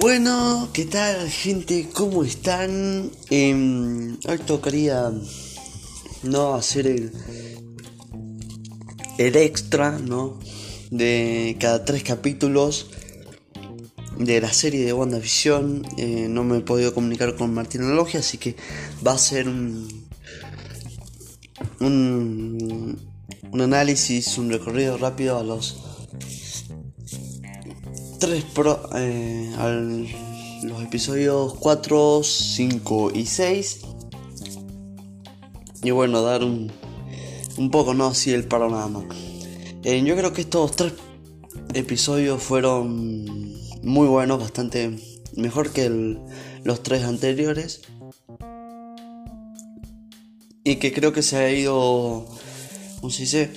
Bueno, 0.00 0.70
¿qué 0.72 0.86
tal 0.86 1.28
gente? 1.28 1.90
¿Cómo 1.92 2.24
están? 2.24 3.10
Eh, 3.28 4.16
hoy 4.26 4.38
tocaría 4.46 5.12
no 6.22 6.54
hacer 6.54 6.86
el, 6.86 7.12
el 9.18 9.36
extra, 9.36 9.98
¿no? 9.98 10.40
De 10.90 11.54
cada 11.60 11.84
tres 11.84 12.02
capítulos 12.02 12.86
de 14.16 14.40
la 14.40 14.50
serie 14.54 14.86
de 14.86 14.94
WandaVision. 14.94 15.86
Eh, 15.98 16.28
no 16.30 16.44
me 16.44 16.56
he 16.56 16.60
podido 16.62 16.94
comunicar 16.94 17.36
con 17.36 17.52
Martín 17.52 17.94
Logia, 17.94 18.20
así 18.20 18.38
que 18.38 18.56
va 19.06 19.12
a 19.12 19.18
ser 19.18 19.48
un, 19.48 19.86
un, 21.78 22.98
un 23.52 23.60
análisis, 23.60 24.38
un 24.38 24.48
recorrido 24.48 24.96
rápido 24.96 25.38
a 25.38 25.42
los 25.42 25.89
tres 28.20 28.44
pro, 28.44 28.78
eh, 28.94 29.50
los 30.62 30.82
episodios 30.82 31.54
4, 31.54 32.20
5 32.22 33.12
y 33.14 33.24
6. 33.24 33.80
Y 35.82 35.90
bueno, 35.90 36.20
dar 36.22 36.44
un, 36.44 36.70
un 37.56 37.70
poco, 37.70 37.94
¿no? 37.94 38.08
Así 38.08 38.32
el 38.32 38.44
panorama. 38.44 39.02
Eh, 39.82 40.02
yo 40.04 40.14
creo 40.16 40.34
que 40.34 40.42
estos 40.42 40.76
tres 40.76 40.92
episodios 41.72 42.42
fueron 42.42 43.54
muy 43.82 44.06
buenos, 44.06 44.38
bastante 44.38 44.98
mejor 45.34 45.72
que 45.72 45.88
los 46.62 46.82
tres 46.82 47.04
anteriores. 47.04 47.80
Y 50.62 50.76
que 50.76 50.92
creo 50.92 51.14
que 51.14 51.22
se 51.22 51.38
ha 51.38 51.50
ido, 51.50 52.26
¿cómo 53.00 53.10
se 53.10 53.22
dice? 53.22 53.50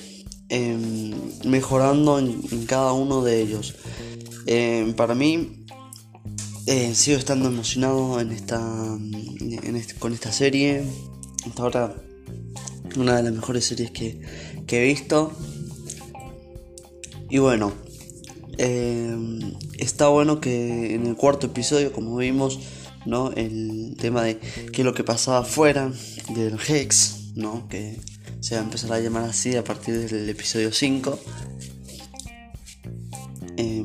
Eh, 0.47 1.14
mejorando 1.44 2.17
en 2.17 2.66
cada 2.66 2.94
uno 2.94 3.23
de 3.23 3.41
ellos. 3.41 3.75
Eh, 4.45 4.94
para 4.97 5.16
mí, 5.16 5.66
eh, 6.66 6.95
sigo 6.95 7.17
estando 7.17 7.49
emocionado 7.49 8.19
en 8.19 8.31
esta, 8.31 8.59
con 10.00 10.13
esta 10.13 10.31
serie. 10.31 10.83
Hasta 11.45 11.63
ahora, 11.63 11.95
una 12.95 13.17
de 13.17 13.23
las 13.23 13.33
mejores 13.33 13.66
series 13.66 13.91
que, 13.91 14.22
he 14.67 14.83
visto. 14.83 15.31
Y 17.30 17.39
bueno, 17.39 17.73
eh, 18.58 19.16
está 19.77 20.08
bueno 20.08 20.39
que 20.39 20.95
en 20.95 21.05
el 21.05 21.16
cuarto 21.16 21.47
episodio, 21.47 21.91
como 21.91 22.16
vimos, 22.17 22.59
¿no? 23.05 23.31
El 23.31 23.95
tema 24.00 24.23
de 24.23 24.38
qué 24.38 24.81
es 24.81 24.85
lo 24.85 24.94
que 24.94 25.03
pasaba 25.03 25.39
afuera 25.39 25.91
del 26.35 26.57
Hex, 26.66 27.33
¿no? 27.35 27.67
Que 27.67 28.00
se 28.39 28.55
va 28.55 28.61
a 28.61 28.63
empezar 28.63 28.94
a 28.94 29.00
llamar 29.00 29.23
así 29.23 29.55
a 29.55 29.63
partir 29.63 30.09
del 30.09 30.30
episodio 30.30 30.72
5 30.72 31.19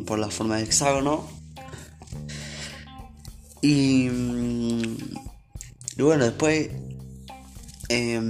por 0.07 0.19
la 0.19 0.31
forma 0.31 0.57
de 0.57 0.65
hexágono. 0.65 1.27
Y, 3.61 4.09
y 5.97 6.03
bueno, 6.03 6.25
después, 6.25 6.71
eh, 7.89 8.21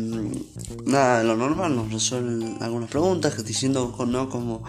nada, 0.87 1.23
lo 1.23 1.37
normal 1.37 1.77
nos 1.77 1.93
resuelven 1.93 2.57
algunas 2.61 2.89
preguntas, 2.89 3.45
diciendo 3.45 3.95
¿no? 4.07 4.29
como 4.29 4.63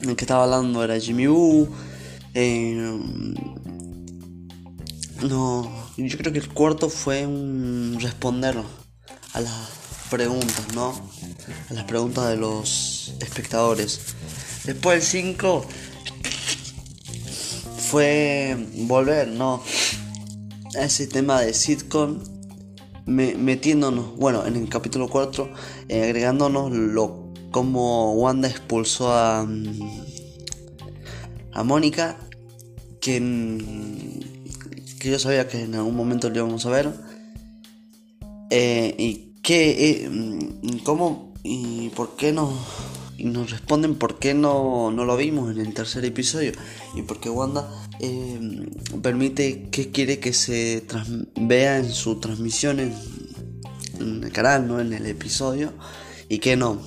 el 0.00 0.16
que 0.16 0.24
estaba 0.24 0.44
hablando 0.44 0.82
era 0.82 0.98
Jimmy 0.98 1.26
Woo. 1.26 1.68
Eh, 2.34 2.98
no, 5.22 5.70
yo 5.96 6.18
creo 6.18 6.32
que 6.32 6.38
el 6.38 6.48
cuarto 6.48 6.88
fue 6.88 7.26
un 7.26 7.98
responder 8.00 8.56
a 9.32 9.40
las 9.40 9.68
preguntas, 10.10 10.74
¿no? 10.74 10.94
A 11.70 11.74
las 11.74 11.84
preguntas 11.84 12.28
de 12.28 12.36
los 12.36 13.14
espectadores. 13.20 14.14
Después 14.68 14.96
el 14.96 15.02
5 15.02 15.64
fue 17.78 18.54
volver, 18.80 19.28
¿no? 19.28 19.62
A 20.78 20.84
ese 20.84 21.06
tema 21.06 21.40
de 21.40 21.54
sitcom, 21.54 22.18
me, 23.06 23.34
metiéndonos, 23.34 24.14
bueno, 24.16 24.44
en 24.44 24.56
el 24.56 24.68
capítulo 24.68 25.08
4, 25.08 25.48
eh, 25.88 26.02
agregándonos 26.04 26.70
lo 26.70 27.32
como 27.50 28.12
Wanda 28.12 28.46
expulsó 28.46 29.10
a, 29.10 29.48
a 31.52 31.64
Mónica, 31.64 32.18
que, 33.00 33.16
que 35.00 35.10
yo 35.10 35.18
sabía 35.18 35.48
que 35.48 35.62
en 35.62 35.76
algún 35.76 35.96
momento 35.96 36.28
lo 36.28 36.36
íbamos 36.36 36.66
a 36.66 36.68
ver. 36.68 36.92
Eh, 38.50 38.94
y 38.98 39.32
que, 39.40 39.92
eh, 40.04 40.10
cómo 40.84 41.32
y 41.42 41.88
por 41.88 42.16
qué 42.16 42.34
no 42.34 42.52
y 43.18 43.24
nos 43.24 43.50
responden 43.50 43.96
por 43.96 44.20
qué 44.20 44.32
no, 44.32 44.92
no, 44.92 45.04
lo 45.04 45.16
vimos 45.16 45.50
en 45.50 45.60
el 45.60 45.74
tercer 45.74 46.04
episodio 46.04 46.52
y 46.94 47.02
por 47.02 47.18
qué 47.18 47.28
Wanda 47.28 47.68
eh, 47.98 48.70
permite 49.02 49.68
que 49.70 49.90
quiere 49.90 50.20
que 50.20 50.32
se 50.32 50.84
vea 51.34 51.78
en 51.78 51.90
su 51.90 52.20
transmisión 52.20 52.78
en, 52.78 52.94
el 53.98 54.32
canal, 54.32 54.68
¿no? 54.68 54.80
en 54.80 54.92
el 54.92 55.04
episodio 55.06 55.72
y 56.28 56.38
que 56.38 56.56
no. 56.56 56.80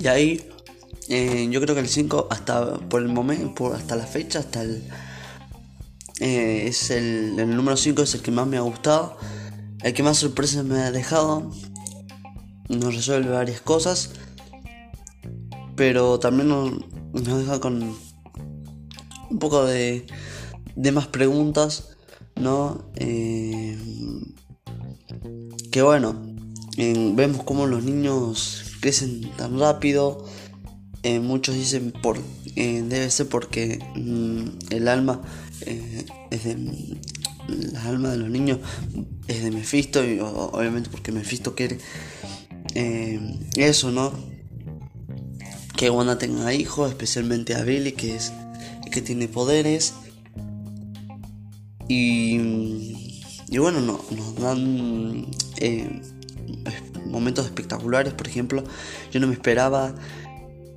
Y 0.00 0.06
ahí 0.06 0.48
eh, 1.08 1.46
yo 1.50 1.60
creo 1.60 1.74
que 1.74 1.82
el 1.82 1.88
5 1.88 2.28
hasta 2.30 2.78
por 2.78 3.02
el 3.02 3.08
momento, 3.08 3.54
por, 3.54 3.76
hasta 3.76 3.96
la 3.96 4.06
fecha, 4.06 4.38
hasta. 4.38 4.64
Eh, 6.20 6.66
es 6.66 6.90
el, 6.90 7.38
el 7.38 7.54
número 7.54 7.76
5 7.76 8.02
es 8.02 8.14
el 8.14 8.22
que 8.22 8.30
más 8.30 8.46
me 8.46 8.56
ha 8.56 8.62
gustado, 8.62 9.18
el 9.82 9.92
que 9.92 10.02
más 10.02 10.16
sorpresas 10.16 10.64
me 10.64 10.80
ha 10.80 10.90
dejado, 10.90 11.52
nos 12.68 12.94
resuelve 12.94 13.30
varias 13.30 13.60
cosas 13.60 14.10
pero 15.78 16.18
también 16.18 16.48
nos, 16.48 16.72
deja 17.12 17.60
con 17.60 17.94
un 19.30 19.38
poco 19.38 19.64
de, 19.64 20.04
más 20.92 21.06
preguntas, 21.06 21.96
¿no? 22.34 22.90
Eh, 22.96 23.78
que 25.70 25.80
bueno, 25.82 26.34
eh, 26.76 27.12
vemos 27.14 27.44
cómo 27.44 27.66
los 27.66 27.84
niños 27.84 28.64
crecen 28.80 29.30
tan 29.36 29.58
rápido. 29.60 30.26
Eh, 31.04 31.20
muchos 31.20 31.54
dicen 31.54 31.92
por 31.92 32.18
debe 32.56 33.08
ser 33.08 33.28
porque 33.28 33.78
mm, 33.94 34.74
el 34.74 34.88
alma 34.88 35.22
es 36.30 36.42
de 36.42 36.98
la 37.46 37.84
alma 37.84 38.10
de 38.10 38.16
los 38.16 38.28
niños 38.28 38.58
es 39.28 39.44
de 39.44 39.52
Mephisto 39.52 40.04
y 40.04 40.18
obviamente 40.20 40.90
porque 40.90 41.12
Mephisto 41.12 41.54
quiere 41.54 41.78
eso, 43.56 43.92
¿no? 43.92 44.12
Que 45.78 45.90
Wanda 45.90 46.18
tenga 46.18 46.52
hijos, 46.52 46.90
especialmente 46.90 47.54
a 47.54 47.62
Billy, 47.62 47.92
que 47.92 48.16
es 48.16 48.32
que 48.90 49.00
tiene 49.00 49.28
poderes. 49.28 49.94
Y, 51.86 53.22
y 53.48 53.58
bueno, 53.58 53.80
no, 53.80 54.00
nos 54.10 54.34
dan 54.34 55.28
eh, 55.58 56.02
momentos 57.06 57.46
espectaculares. 57.46 58.12
Por 58.12 58.26
ejemplo, 58.26 58.64
yo 59.12 59.20
no 59.20 59.28
me 59.28 59.34
esperaba, 59.34 59.94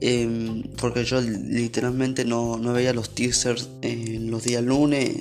eh, 0.01 0.63
porque 0.78 1.03
yo 1.03 1.19
literalmente 1.19 2.23
no, 2.23 2.59
no, 2.59 2.72
veía 2.72 2.94
los 2.94 3.16
teasers 3.16 3.69
en 3.81 4.29
los 4.29 4.44
días 4.44 4.63
lunes 4.63 5.16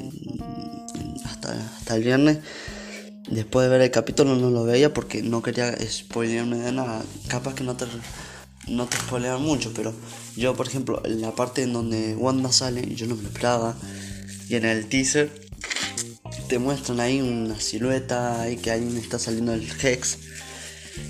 hasta, 1.24 1.52
hasta 1.78 1.96
el 1.96 2.04
viernes. 2.04 2.38
Después 3.30 3.64
de 3.64 3.70
ver 3.70 3.80
el 3.80 3.90
capítulo 3.90 4.36
no 4.36 4.50
lo 4.50 4.64
veía 4.64 4.92
porque 4.92 5.22
no 5.22 5.40
quería 5.40 5.74
spoilearme 5.88 6.58
de 6.58 6.72
nada. 6.72 7.02
Capaz 7.28 7.54
que 7.54 7.64
no 7.64 7.76
te 7.76 7.86
no 8.70 8.86
te 8.86 8.96
spoilean 8.96 9.42
mucho, 9.42 9.72
pero 9.74 9.92
yo, 10.36 10.54
por 10.54 10.66
ejemplo, 10.66 11.02
en 11.04 11.20
la 11.20 11.34
parte 11.34 11.62
en 11.62 11.72
donde 11.72 12.14
Wanda 12.16 12.52
sale, 12.52 12.94
yo 12.94 13.06
no 13.06 13.16
me 13.16 13.22
lo 13.22 13.28
esperaba. 13.28 13.76
Y 14.48 14.56
en 14.56 14.64
el 14.64 14.88
teaser 14.88 15.30
te 16.48 16.58
muestran 16.58 17.00
ahí 17.00 17.20
una 17.20 17.58
silueta, 17.60 18.42
ahí 18.42 18.56
que 18.56 18.70
alguien 18.70 18.96
está 18.96 19.18
saliendo 19.18 19.52
del 19.52 19.68
Hex. 19.82 20.18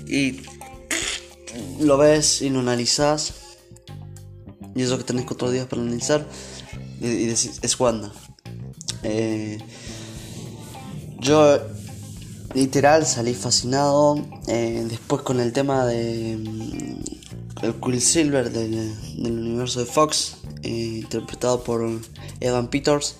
Y 0.07 0.41
lo 1.79 1.97
ves 1.97 2.41
y 2.41 2.49
lo 2.49 2.59
analizas. 2.59 3.33
Y 4.75 4.83
eso 4.83 4.97
que 4.97 5.03
tenés 5.03 5.25
cuatro 5.25 5.51
días 5.51 5.67
para 5.67 5.81
analizar. 5.81 6.27
Y, 6.99 7.25
decís, 7.25 7.59
es 7.61 7.79
Wanda. 7.79 8.11
Eh, 9.03 9.59
yo 11.19 11.59
literal 12.53 13.05
salí 13.05 13.33
fascinado. 13.33 14.15
Eh, 14.47 14.85
después 14.89 15.21
con 15.21 15.39
el 15.39 15.53
tema 15.53 15.85
de 15.85 16.37
el 17.61 17.75
Quicksilver 17.75 18.51
del, 18.51 18.93
del 19.21 19.39
universo 19.39 19.79
de 19.79 19.85
Fox, 19.85 20.37
eh, 20.63 20.99
interpretado 21.01 21.63
por 21.63 21.87
Evan 22.39 22.69
Peters, 22.69 23.15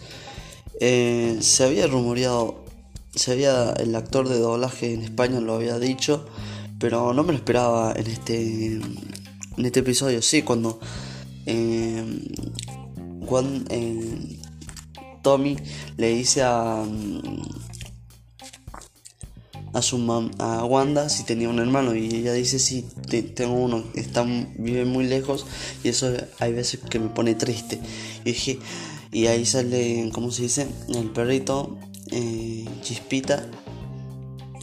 eh, 0.79 1.37
se 1.41 1.63
había 1.63 1.87
rumoreado, 1.87 2.65
se 3.13 3.33
había, 3.33 3.71
el 3.73 3.95
actor 3.95 4.27
de 4.27 4.39
doblaje 4.39 4.93
en 4.93 5.03
España 5.03 5.39
lo 5.39 5.53
había 5.53 5.77
dicho, 5.79 6.25
pero 6.79 7.13
no 7.13 7.23
me 7.23 7.33
lo 7.33 7.37
esperaba 7.37 7.93
en 7.95 8.07
este, 8.07 8.65
en 8.75 9.65
este 9.65 9.81
episodio. 9.81 10.21
Sí, 10.21 10.41
cuando, 10.41 10.79
eh, 11.45 12.03
cuando 13.25 13.65
Tommy 15.21 15.57
le 15.97 16.09
dice 16.09 16.41
a 16.41 16.83
a 19.73 19.81
su 19.81 19.97
mam 19.97 20.31
a 20.37 20.65
Wanda 20.65 21.09
si 21.09 21.23
tenía 21.23 21.49
un 21.49 21.59
hermano 21.59 21.95
y 21.95 22.07
ella 22.13 22.33
dice 22.33 22.59
sí 22.59 22.85
tengo 23.35 23.53
uno 23.53 23.83
vive 24.57 24.85
muy 24.85 25.05
lejos 25.05 25.45
y 25.83 25.89
eso 25.89 26.13
hay 26.39 26.53
veces 26.53 26.79
que 26.89 26.99
me 26.99 27.09
pone 27.09 27.35
triste 27.35 27.79
y 28.25 28.31
dije 28.31 28.59
Y 29.11 29.27
ahí 29.27 29.45
sale, 29.45 30.09
¿cómo 30.13 30.31
se 30.31 30.43
dice? 30.43 30.67
El 30.87 31.09
perrito, 31.09 31.77
eh, 32.11 32.65
Chispita. 32.81 33.45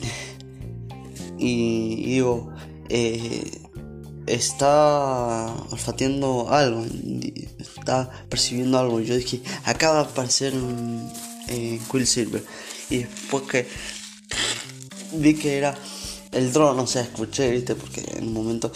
y, 1.39 2.07
digo, 2.07 2.51
eh, 2.89 3.61
está 4.27 5.55
olfateando 5.71 6.49
algo, 6.49 6.83
está 7.59 8.11
percibiendo 8.31 8.79
algo. 8.79 9.01
Yo 9.01 9.17
dije, 9.17 9.43
acaba 9.65 9.97
de 9.97 10.11
aparecer 10.11 10.55
un 10.55 11.13
eh, 11.49 11.79
Quill 11.91 12.09
Y 12.89 12.99
después 13.01 13.43
que 13.45 13.67
vi 15.13 15.35
que 15.35 15.59
era 15.59 15.75
el 16.33 16.53
dron, 16.53 16.79
o 16.79 16.87
sea, 16.87 17.03
escuché, 17.03 17.51
¿viste? 17.51 17.75
Porque 17.75 18.05
en 18.17 18.29
un 18.29 18.33
momento, 18.33 18.71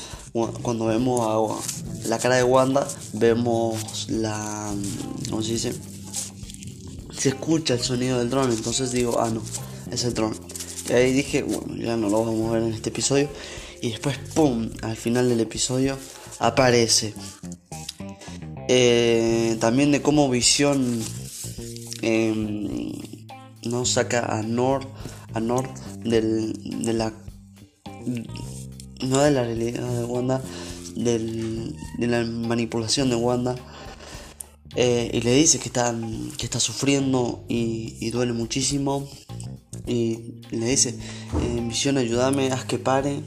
cuando 0.62 0.86
vemos 0.86 1.60
la 2.06 2.18
cara 2.18 2.36
de 2.36 2.44
Wanda, 2.44 2.86
vemos 3.12 4.08
la. 4.08 4.74
¿Cómo 5.28 5.42
se 5.42 5.52
dice? 5.52 5.72
Se 7.16 7.30
escucha 7.30 7.74
el 7.74 7.80
sonido 7.80 8.18
del 8.18 8.30
dron, 8.30 8.50
entonces 8.50 8.90
digo, 8.92 9.20
ah, 9.20 9.30
no, 9.30 9.42
es 9.90 10.04
el 10.04 10.14
dron. 10.14 10.34
Y 10.88 10.92
ahí 10.92 11.12
dije, 11.12 11.42
bueno, 11.42 11.76
ya 11.76 11.96
no 11.96 12.08
lo 12.08 12.24
vamos 12.24 12.50
a 12.50 12.54
ver 12.54 12.62
en 12.64 12.72
este 12.72 12.88
episodio. 12.90 13.28
Y 13.80 13.90
después, 13.90 14.16
¡pum! 14.34 14.70
Al 14.82 14.96
final 14.96 15.28
del 15.28 15.40
episodio 15.40 15.98
aparece. 16.38 17.14
Eh, 18.68 19.56
también 19.60 19.92
de 19.92 20.02
cómo 20.02 20.30
Visión 20.30 21.02
em, 22.00 22.92
no 23.64 23.84
saca 23.84 24.24
a 24.24 24.42
Nord, 24.42 24.86
a 25.34 25.40
Nord 25.40 25.68
del, 26.04 26.52
de 26.84 26.92
la 26.92 27.12
no 29.02 29.20
de 29.20 29.30
la 29.30 29.44
realidad 29.44 29.88
de 29.88 30.04
Wanda, 30.04 30.42
de 30.94 31.76
la 31.98 32.24
manipulación 32.24 33.10
de 33.10 33.16
Wanda. 33.16 33.56
Eh, 34.74 35.10
y 35.12 35.20
le 35.20 35.34
dice 35.34 35.58
que 35.58 35.68
está, 35.68 35.94
que 36.38 36.46
está 36.46 36.58
sufriendo 36.58 37.44
y, 37.48 38.10
duele 38.10 38.32
muchísimo. 38.32 39.08
Y 39.86 40.40
le 40.50 40.66
dice, 40.66 40.90
eh, 40.90 41.60
Visión, 41.68 41.98
ayúdame, 41.98 42.52
haz 42.52 42.64
que 42.64 42.78
pare. 42.78 43.20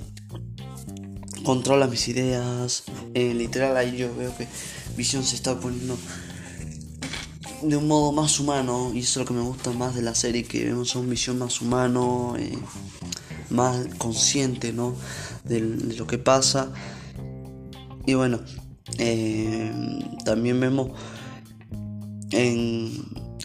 Controla 1.44 1.88
mis 1.88 2.08
ideas. 2.08 2.84
Eh, 3.14 3.34
literal 3.34 3.78
ahí 3.78 3.98
yo 3.98 4.16
veo 4.16 4.36
que 4.36 4.48
Visión 4.98 5.24
se 5.24 5.36
está 5.36 5.60
poniendo 5.60 5.98
de 7.70 7.78
un 7.78 7.88
modo 7.88 8.12
más 8.12 8.40
humano. 8.40 8.92
Y 8.94 9.00
eso 9.00 9.20
es 9.20 9.26
lo 9.26 9.26
que 9.26 9.34
me 9.34 9.42
gusta 9.42 9.72
más 9.72 9.96
de 9.96 10.02
la 10.02 10.16
serie, 10.16 10.44
que 10.44 10.66
vemos 10.66 10.96
a 10.96 11.00
un 11.00 11.10
Visión 11.10 11.38
más 11.38 11.62
humano 11.62 12.36
más 13.50 13.86
consciente 13.98 14.74
¿no? 14.74 14.96
de, 15.44 15.60
lo 15.60 16.08
que 16.08 16.18
pasa. 16.18 16.72
Y 18.06 18.14
bueno, 18.14 18.40
eh, 18.98 19.72
también 20.24 20.60
vemos 20.60 20.92
en 22.32 22.92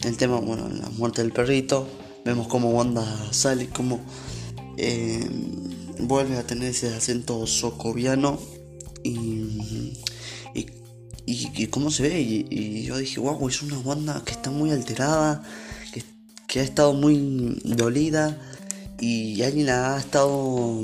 el 0.03 0.17
tema, 0.17 0.39
bueno, 0.39 0.67
la 0.69 0.89
muerte 0.89 1.21
del 1.21 1.31
perrito, 1.31 1.87
vemos 2.25 2.47
cómo 2.47 2.69
Wanda 2.69 3.05
sale, 3.31 3.69
cómo 3.69 4.01
eh, 4.77 5.27
vuelve 5.99 6.37
a 6.37 6.43
tener 6.45 6.69
ese 6.69 6.93
acento 6.93 7.45
socoviano 7.47 8.39
y, 9.03 9.93
cómo 11.69 11.91
se 11.91 12.03
ve. 12.03 12.19
Y, 12.21 12.83
yo 12.83 12.97
dije, 12.97 13.19
wow, 13.19 13.47
es 13.47 13.61
una 13.61 13.77
Wanda 13.79 14.23
que 14.23 14.31
está 14.31 14.51
muy 14.51 14.71
alterada, 14.71 15.43
que, 15.93 16.03
que 16.47 16.59
ha 16.59 16.63
estado 16.63 16.93
muy 16.93 17.59
dolida 17.63 18.37
y 18.99 19.41
alguien 19.41 19.65
la 19.65 19.95
ha 19.95 19.99
estado 19.99 20.83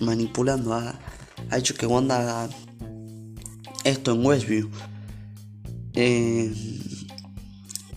manipulando, 0.00 0.72
ha, 0.72 0.98
hecho 1.52 1.74
que 1.74 1.86
Wanda 1.86 2.20
haga 2.20 2.54
esto 3.84 4.12
en 4.12 4.24
Westview. 4.24 4.70
Eh, 5.94 6.52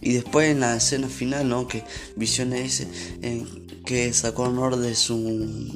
y 0.01 0.13
después 0.13 0.51
en 0.51 0.59
la 0.59 0.75
escena 0.75 1.07
final, 1.07 1.47
¿no? 1.47 1.67
Que 1.67 1.83
Vision 2.17 2.51
dice 2.51 2.87
eh, 3.21 3.45
que 3.85 4.13
sacó 4.13 4.43
honor 4.43 4.75
de 4.75 4.93
su 4.93 5.75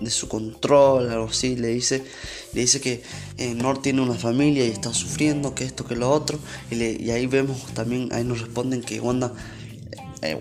de 0.00 0.10
su 0.10 0.28
control, 0.28 1.10
algo 1.10 1.26
así, 1.26 1.56
le 1.56 1.68
dice, 1.68 2.04
le 2.52 2.60
dice 2.60 2.80
que 2.80 3.02
eh, 3.38 3.54
Nord 3.54 3.80
tiene 3.80 4.02
una 4.02 4.14
familia 4.14 4.66
y 4.66 4.70
está 4.70 4.92
sufriendo, 4.92 5.54
que 5.54 5.64
esto, 5.64 5.86
que 5.86 5.96
lo 5.96 6.10
otro, 6.10 6.38
y, 6.70 7.10
ahí 7.10 7.26
vemos 7.26 7.64
también, 7.74 8.08
ahí 8.12 8.24
nos 8.24 8.40
responden 8.40 8.82
que 8.82 9.00
Wanda, 9.00 9.32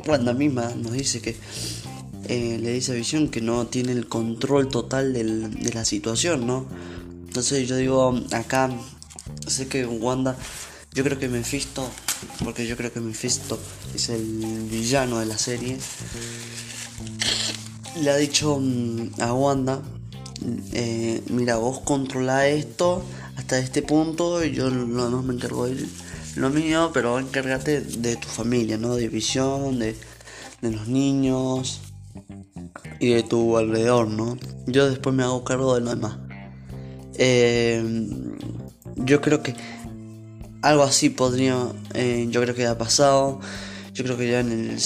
Wanda 0.07 0.33
misma 0.33 0.73
nos 0.75 0.93
dice 0.93 1.21
que 1.21 1.35
eh, 2.27 2.57
le 2.61 2.73
dice 2.73 2.91
a 2.91 2.95
Visión 2.95 3.29
que 3.29 3.41
no 3.41 3.67
tiene 3.67 3.91
el 3.91 4.07
control 4.07 4.67
total 4.67 5.13
de 5.13 5.71
la 5.73 5.85
situación, 5.85 6.47
¿no? 6.47 6.65
Entonces 7.27 7.67
yo 7.67 7.75
digo, 7.75 8.17
acá 8.31 8.69
sé 9.45 9.67
que 9.67 9.85
Wanda, 9.85 10.37
yo 10.93 11.03
creo 11.03 11.19
que 11.19 11.27
Mephisto, 11.27 11.85
porque 12.43 12.65
yo 12.65 12.77
creo 12.77 12.93
que 12.93 13.01
Mephisto 13.01 13.59
es 13.93 14.07
el 14.07 14.67
villano 14.71 15.19
de 15.19 15.25
la 15.25 15.37
serie, 15.37 15.77
le 18.01 18.11
ha 18.11 18.17
dicho 18.17 18.59
mm, 18.59 19.21
a 19.21 19.33
Wanda, 19.33 19.81
eh, 20.73 21.21
mira, 21.29 21.57
vos 21.57 21.79
controla 21.81 22.47
esto 22.47 23.03
hasta 23.37 23.57
este 23.59 23.81
punto 23.81 24.43
y 24.43 24.51
yo 24.51 24.69
no 24.69 25.21
me 25.21 25.33
encargo 25.33 25.67
de 25.67 25.85
lo 26.35 26.49
mío, 26.49 26.91
pero 26.93 27.19
encárgate 27.19 27.81
de 27.81 28.15
tu 28.17 28.27
familia, 28.27 28.77
¿no? 28.77 28.95
De 28.95 29.07
visión, 29.07 29.79
de, 29.79 29.95
de 30.61 30.71
los 30.71 30.87
niños, 30.87 31.81
y 32.99 33.13
de 33.13 33.23
tu 33.23 33.57
alrededor, 33.57 34.07
¿no? 34.07 34.37
Yo 34.67 34.89
después 34.89 35.15
me 35.15 35.23
hago 35.23 35.43
cargo 35.43 35.75
de 35.75 35.81
lo 35.81 35.89
demás. 35.91 36.17
Eh, 37.17 37.83
yo 38.95 39.21
creo 39.21 39.41
que 39.41 39.55
algo 40.61 40.83
así 40.83 41.09
podría, 41.09 41.57
eh, 41.93 42.27
yo 42.29 42.41
creo 42.41 42.55
que 42.55 42.65
ha 42.65 42.77
pasado. 42.77 43.39
Yo 43.93 44.03
creo 44.03 44.17
que 44.17 44.29
ya 44.29 44.39
en 44.41 44.51
el... 44.51 44.79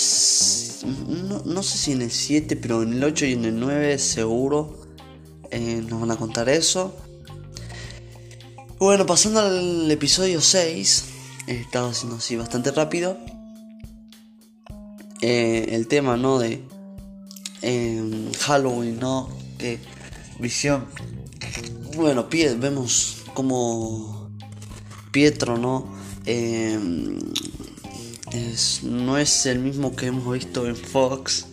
No, 0.83 1.63
sé 1.63 1.77
si 1.77 1.91
en 1.91 2.01
el 2.01 2.11
7, 2.11 2.55
pero 2.55 2.83
en 2.83 2.93
el 2.93 3.03
8 3.03 3.25
y 3.25 3.33
en 3.33 3.45
el 3.45 3.59
9 3.59 3.97
seguro 3.99 4.79
eh, 5.51 5.83
nos 5.87 6.01
van 6.01 6.11
a 6.11 6.15
contar 6.15 6.49
eso. 6.49 6.95
Bueno, 8.79 9.05
pasando 9.05 9.41
al 9.41 9.91
episodio 9.91 10.39
6, 10.41 11.05
he 11.47 11.55
estado 11.61 11.89
haciendo 11.89 12.17
así 12.17 12.35
bastante 12.35 12.71
rápido. 12.71 13.17
el 15.21 15.87
tema, 15.87 16.15
¿no? 16.15 16.39
De 16.39 16.63
en 17.61 18.31
Halloween, 18.33 18.99
¿no? 18.99 19.29
Que 19.57 19.79
visión. 20.39 20.85
Bueno, 21.95 22.27
vemos 22.29 23.23
como 23.33 24.29
Pietro, 25.11 25.57
¿no? 25.57 25.93
No 28.83 29.17
es 29.17 29.45
el 29.45 29.59
mismo 29.59 29.95
que 29.95 30.07
hemos 30.07 30.31
visto 30.33 30.67
en 30.67 30.75
Fox, 30.75 31.47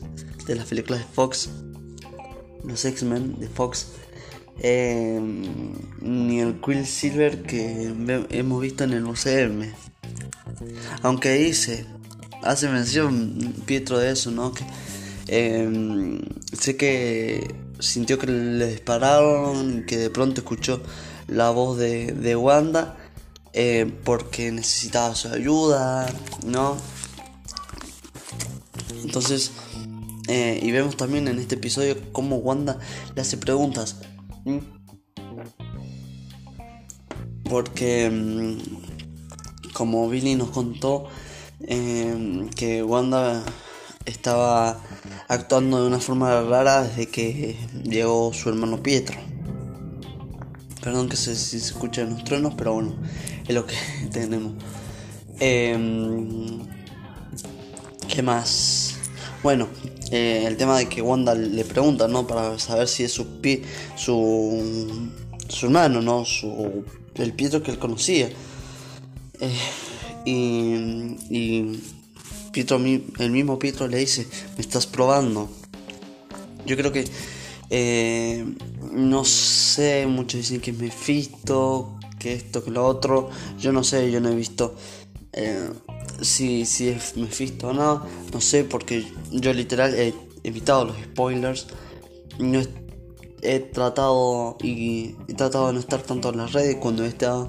de 0.46 0.54
las 0.54 0.66
películas 0.66 1.00
de 1.00 1.06
Fox, 1.06 1.50
los 2.64 2.84
X-Men 2.84 3.38
de 3.38 3.48
Fox, 3.48 3.88
em, 4.60 5.72
ni 6.00 6.40
el 6.40 6.86
Silver 6.86 7.42
que 7.42 7.92
hemos 8.30 8.60
visto 8.60 8.84
en 8.84 8.92
el 8.92 9.04
UCM. 9.06 9.72
Aunque 11.02 11.32
dice, 11.34 11.86
hace 12.42 12.68
mención 12.68 13.54
Pietro 13.66 13.98
de 13.98 14.12
eso, 14.12 14.30
¿no? 14.30 14.52
Que 14.52 14.64
Em, 15.28 16.20
sé 16.52 16.76
que 16.76 17.54
sintió 17.80 18.18
que 18.18 18.26
le 18.28 18.66
dispararon, 18.68 19.84
que 19.84 19.96
de 19.96 20.10
pronto 20.10 20.40
escuchó 20.40 20.82
la 21.26 21.50
voz 21.50 21.78
de, 21.78 22.36
Wanda 22.36 22.96
eh, 23.58 23.90
porque 24.04 24.52
necesitaba 24.52 25.14
su 25.14 25.28
ayuda, 25.28 26.12
¿no? 26.44 26.76
Entonces, 29.02 29.50
eh, 30.28 30.60
y 30.62 30.70
vemos 30.72 30.98
también 30.98 31.26
en 31.26 31.38
este 31.38 31.54
episodio 31.54 31.96
cómo 32.12 32.36
Wanda 32.36 32.78
le 33.14 33.22
hace 33.22 33.38
preguntas. 33.38 33.96
Porque, 37.48 38.10
mm, 38.10 39.72
como 39.72 40.06
Billy 40.10 40.34
nos 40.34 40.50
contó, 40.50 41.08
em, 41.60 42.50
que 42.50 42.82
Wanda 42.82 43.42
estaba 44.04 44.82
actuando 45.28 45.80
de 45.80 45.86
una 45.86 45.98
forma 45.98 46.42
rara 46.42 46.82
desde 46.82 47.06
que 47.06 47.56
llegó 47.84 48.34
su 48.34 48.50
hermano 48.50 48.82
Pietro. 48.82 49.16
Perdón 50.86 51.08
que 51.08 51.16
se, 51.16 51.34
si 51.34 51.58
se 51.58 51.74
los 51.74 52.22
truenos, 52.22 52.54
pero 52.56 52.74
bueno, 52.74 52.94
es 53.48 53.52
lo 53.52 53.66
que 53.66 53.74
tenemos. 54.12 54.52
Em, 55.40 56.60
¿Qué 58.06 58.22
más? 58.22 58.94
Bueno, 59.42 59.66
eh, 60.12 60.44
el 60.46 60.56
tema 60.56 60.78
de 60.78 60.88
que 60.88 61.02
Wanda 61.02 61.34
le 61.34 61.64
pregunta, 61.64 62.06
¿no? 62.06 62.24
Para 62.28 62.56
saber 62.60 62.86
si 62.86 63.02
es 63.02 63.10
su, 63.10 63.40
pie, 63.40 63.62
su, 63.96 65.10
su 65.48 65.66
hermano, 65.66 66.02
¿no? 66.02 66.24
Su, 66.24 66.84
el 67.16 67.32
Pietro 67.32 67.64
que 67.64 67.72
él 67.72 67.80
conocía. 67.80 68.30
Eh, 69.40 69.58
y, 70.24 71.16
y 71.30 71.80
el 73.18 73.30
mismo 73.32 73.58
Pietro 73.58 73.88
le 73.88 73.98
dice, 73.98 74.28
me 74.54 74.60
estás 74.60 74.86
probando. 74.86 75.50
Yo 76.64 76.76
creo 76.76 76.92
que, 76.92 77.06
eh, 77.70 78.44
no 78.92 79.24
sé, 79.24 80.06
muchos 80.06 80.40
dicen 80.40 80.60
que 80.60 80.70
es 80.70 80.78
Mephisto, 80.78 81.98
que 82.18 82.34
esto, 82.34 82.64
que 82.64 82.70
lo 82.70 82.86
otro. 82.86 83.30
Yo 83.58 83.72
no 83.72 83.84
sé, 83.84 84.10
yo 84.10 84.20
no 84.20 84.30
he 84.30 84.34
visto 84.34 84.74
eh, 85.32 85.68
si, 86.22 86.64
si 86.64 86.88
es 86.88 87.16
Mephisto 87.16 87.68
o 87.68 87.72
no, 87.72 88.02
no 88.32 88.40
sé, 88.40 88.64
porque 88.64 89.06
yo 89.30 89.52
literal 89.52 89.94
he 89.94 90.14
evitado 90.44 90.86
los 90.86 90.96
spoilers. 90.96 91.66
No 92.38 92.60
he, 93.42 93.60
tratado 93.60 94.56
y 94.62 95.14
he 95.28 95.34
tratado 95.34 95.68
de 95.68 95.74
no 95.74 95.80
estar 95.80 96.02
tanto 96.02 96.30
en 96.30 96.38
las 96.38 96.52
redes. 96.52 96.76
Cuando 96.76 97.04
he 97.04 97.08
estado 97.08 97.48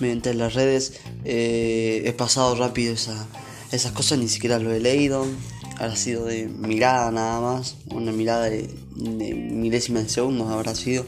mediante 0.00 0.34
las 0.34 0.54
redes 0.54 1.00
eh, 1.24 2.02
he 2.04 2.12
pasado 2.12 2.54
rápido 2.56 2.92
esa, 2.92 3.26
esas 3.72 3.92
cosas, 3.92 4.18
ni 4.18 4.28
siquiera 4.28 4.58
lo 4.58 4.72
he 4.72 4.80
leído. 4.80 5.26
Habrá 5.76 5.96
sido 5.96 6.26
de 6.26 6.46
mirada 6.46 7.10
nada 7.10 7.40
más, 7.40 7.76
una 7.90 8.12
mirada 8.12 8.44
de, 8.44 8.68
de 8.94 9.34
milésima 9.34 10.00
de 10.00 10.08
segundos 10.08 10.50
habrá 10.50 10.74
sido. 10.74 11.04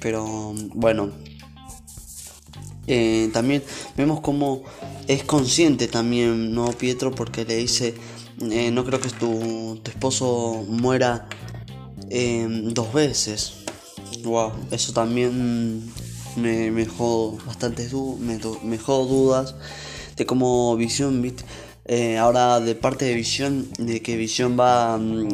Pero 0.00 0.54
bueno, 0.74 1.12
eh, 2.86 3.30
también 3.32 3.62
vemos 3.96 4.20
como 4.20 4.62
es 5.06 5.22
consciente 5.22 5.86
también, 5.86 6.52
¿no, 6.54 6.72
Pietro? 6.72 7.12
Porque 7.12 7.44
le 7.44 7.56
dice, 7.56 7.94
eh, 8.40 8.70
no 8.72 8.84
creo 8.84 9.00
que 9.00 9.08
tu, 9.10 9.80
esposo 9.84 10.64
muera 10.68 11.28
eh, 12.10 12.46
dos 12.48 12.92
veces. 12.92 13.54
Wow, 14.24 14.52
eso 14.70 14.92
también 14.92 15.92
me, 16.36 16.70
dejó 16.70 17.38
bastantes 17.46 17.92
me, 17.92 18.38
me 18.64 18.76
dejó 18.76 19.06
dudas 19.06 19.54
de 20.16 20.26
cómo 20.26 20.76
Visión, 20.76 21.22
¿viste? 21.22 21.44
Ahora 22.18 22.60
de 22.60 22.74
parte 22.74 23.04
de 23.06 23.14
Visión, 23.14 23.68
de 23.78 24.02
que 24.02 24.16
Visión 24.16 24.56
va 24.58 24.96
mm, 24.98 25.28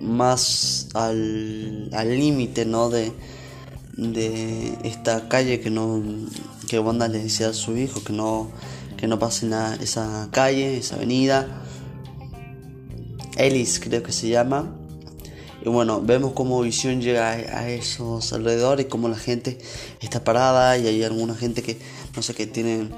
más 0.00 0.88
al 0.94 1.90
límite, 1.90 2.64
¿no? 2.64 2.90
De, 2.90 3.12
de 3.96 4.78
esta 4.84 5.28
calle 5.28 5.60
que 5.60 5.70
no 5.70 6.02
que 6.68 6.78
Wanda 6.78 7.08
le 7.08 7.18
decía 7.18 7.48
a 7.48 7.52
su 7.52 7.76
hijo 7.76 8.02
que 8.02 8.12
no 8.12 8.50
que 8.96 9.06
no 9.06 9.18
pasen 9.18 9.52
a 9.54 9.74
esa 9.76 10.28
calle, 10.30 10.76
esa 10.76 10.96
avenida. 10.96 11.62
Ellis 13.36 13.80
creo 13.80 14.02
que 14.02 14.12
se 14.12 14.28
llama. 14.28 14.76
Y 15.64 15.68
bueno, 15.68 16.00
vemos 16.02 16.32
cómo 16.32 16.60
Visión 16.60 17.00
llega 17.00 17.30
a, 17.30 17.68
esos 17.70 18.32
alrededores, 18.32 18.86
cómo 18.86 19.08
la 19.08 19.16
gente 19.16 19.58
está 20.00 20.22
parada 20.22 20.76
y 20.76 20.86
hay 20.86 21.02
alguna 21.02 21.34
gente 21.34 21.62
que, 21.62 21.78
no 22.14 22.22
sé, 22.22 22.34
que 22.34 22.46
tienen, 22.46 22.90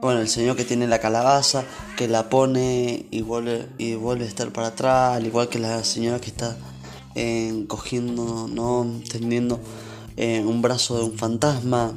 bueno, 0.00 0.20
el 0.20 0.28
señor 0.28 0.56
que 0.56 0.64
tiene 0.64 0.86
la 0.86 0.98
calabaza, 0.98 1.64
que 1.96 2.08
la 2.08 2.28
pone 2.30 3.06
y 3.10 3.22
vuelve, 3.22 3.66
y 3.76 3.94
vuelve 3.94 4.24
a 4.24 4.28
estar 4.28 4.50
para 4.50 4.68
atrás, 4.68 5.16
al 5.16 5.26
igual 5.26 5.48
que 5.48 5.58
la 5.58 5.84
señora 5.84 6.20
que 6.20 6.30
está 6.30 6.56
eh, 7.14 7.64
cogiendo, 7.68 8.48
no, 8.48 9.00
tendiendo 9.10 9.60
eh, 10.16 10.42
un 10.44 10.62
brazo 10.62 10.98
de 10.98 11.04
un 11.04 11.18
fantasma. 11.18 11.94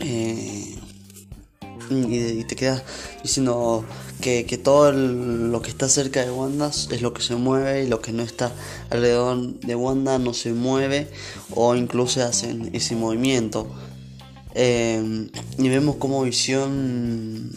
Eh, 0.00 0.76
y, 1.90 2.44
te 2.44 2.54
quedas 2.54 2.82
diciendo 3.22 3.84
que, 4.20 4.44
todo 4.62 4.92
lo 4.92 5.62
que 5.62 5.70
está 5.70 5.88
cerca 5.88 6.22
de 6.22 6.30
Wanda 6.30 6.68
es 6.68 7.00
lo 7.00 7.14
que 7.14 7.22
se 7.22 7.34
mueve 7.36 7.84
y 7.84 7.86
lo 7.86 8.02
que 8.02 8.12
no 8.12 8.22
está 8.22 8.52
alrededor 8.90 9.58
de 9.60 9.74
Wanda 9.74 10.18
no 10.18 10.34
se 10.34 10.52
mueve 10.52 11.08
o 11.54 11.74
incluso 11.74 12.22
hacen 12.22 12.68
ese 12.74 12.94
movimiento. 12.94 13.66
Eh, 14.54 15.30
y 15.58 15.68
vemos 15.68 15.96
como 15.96 16.22
Visión 16.22 17.50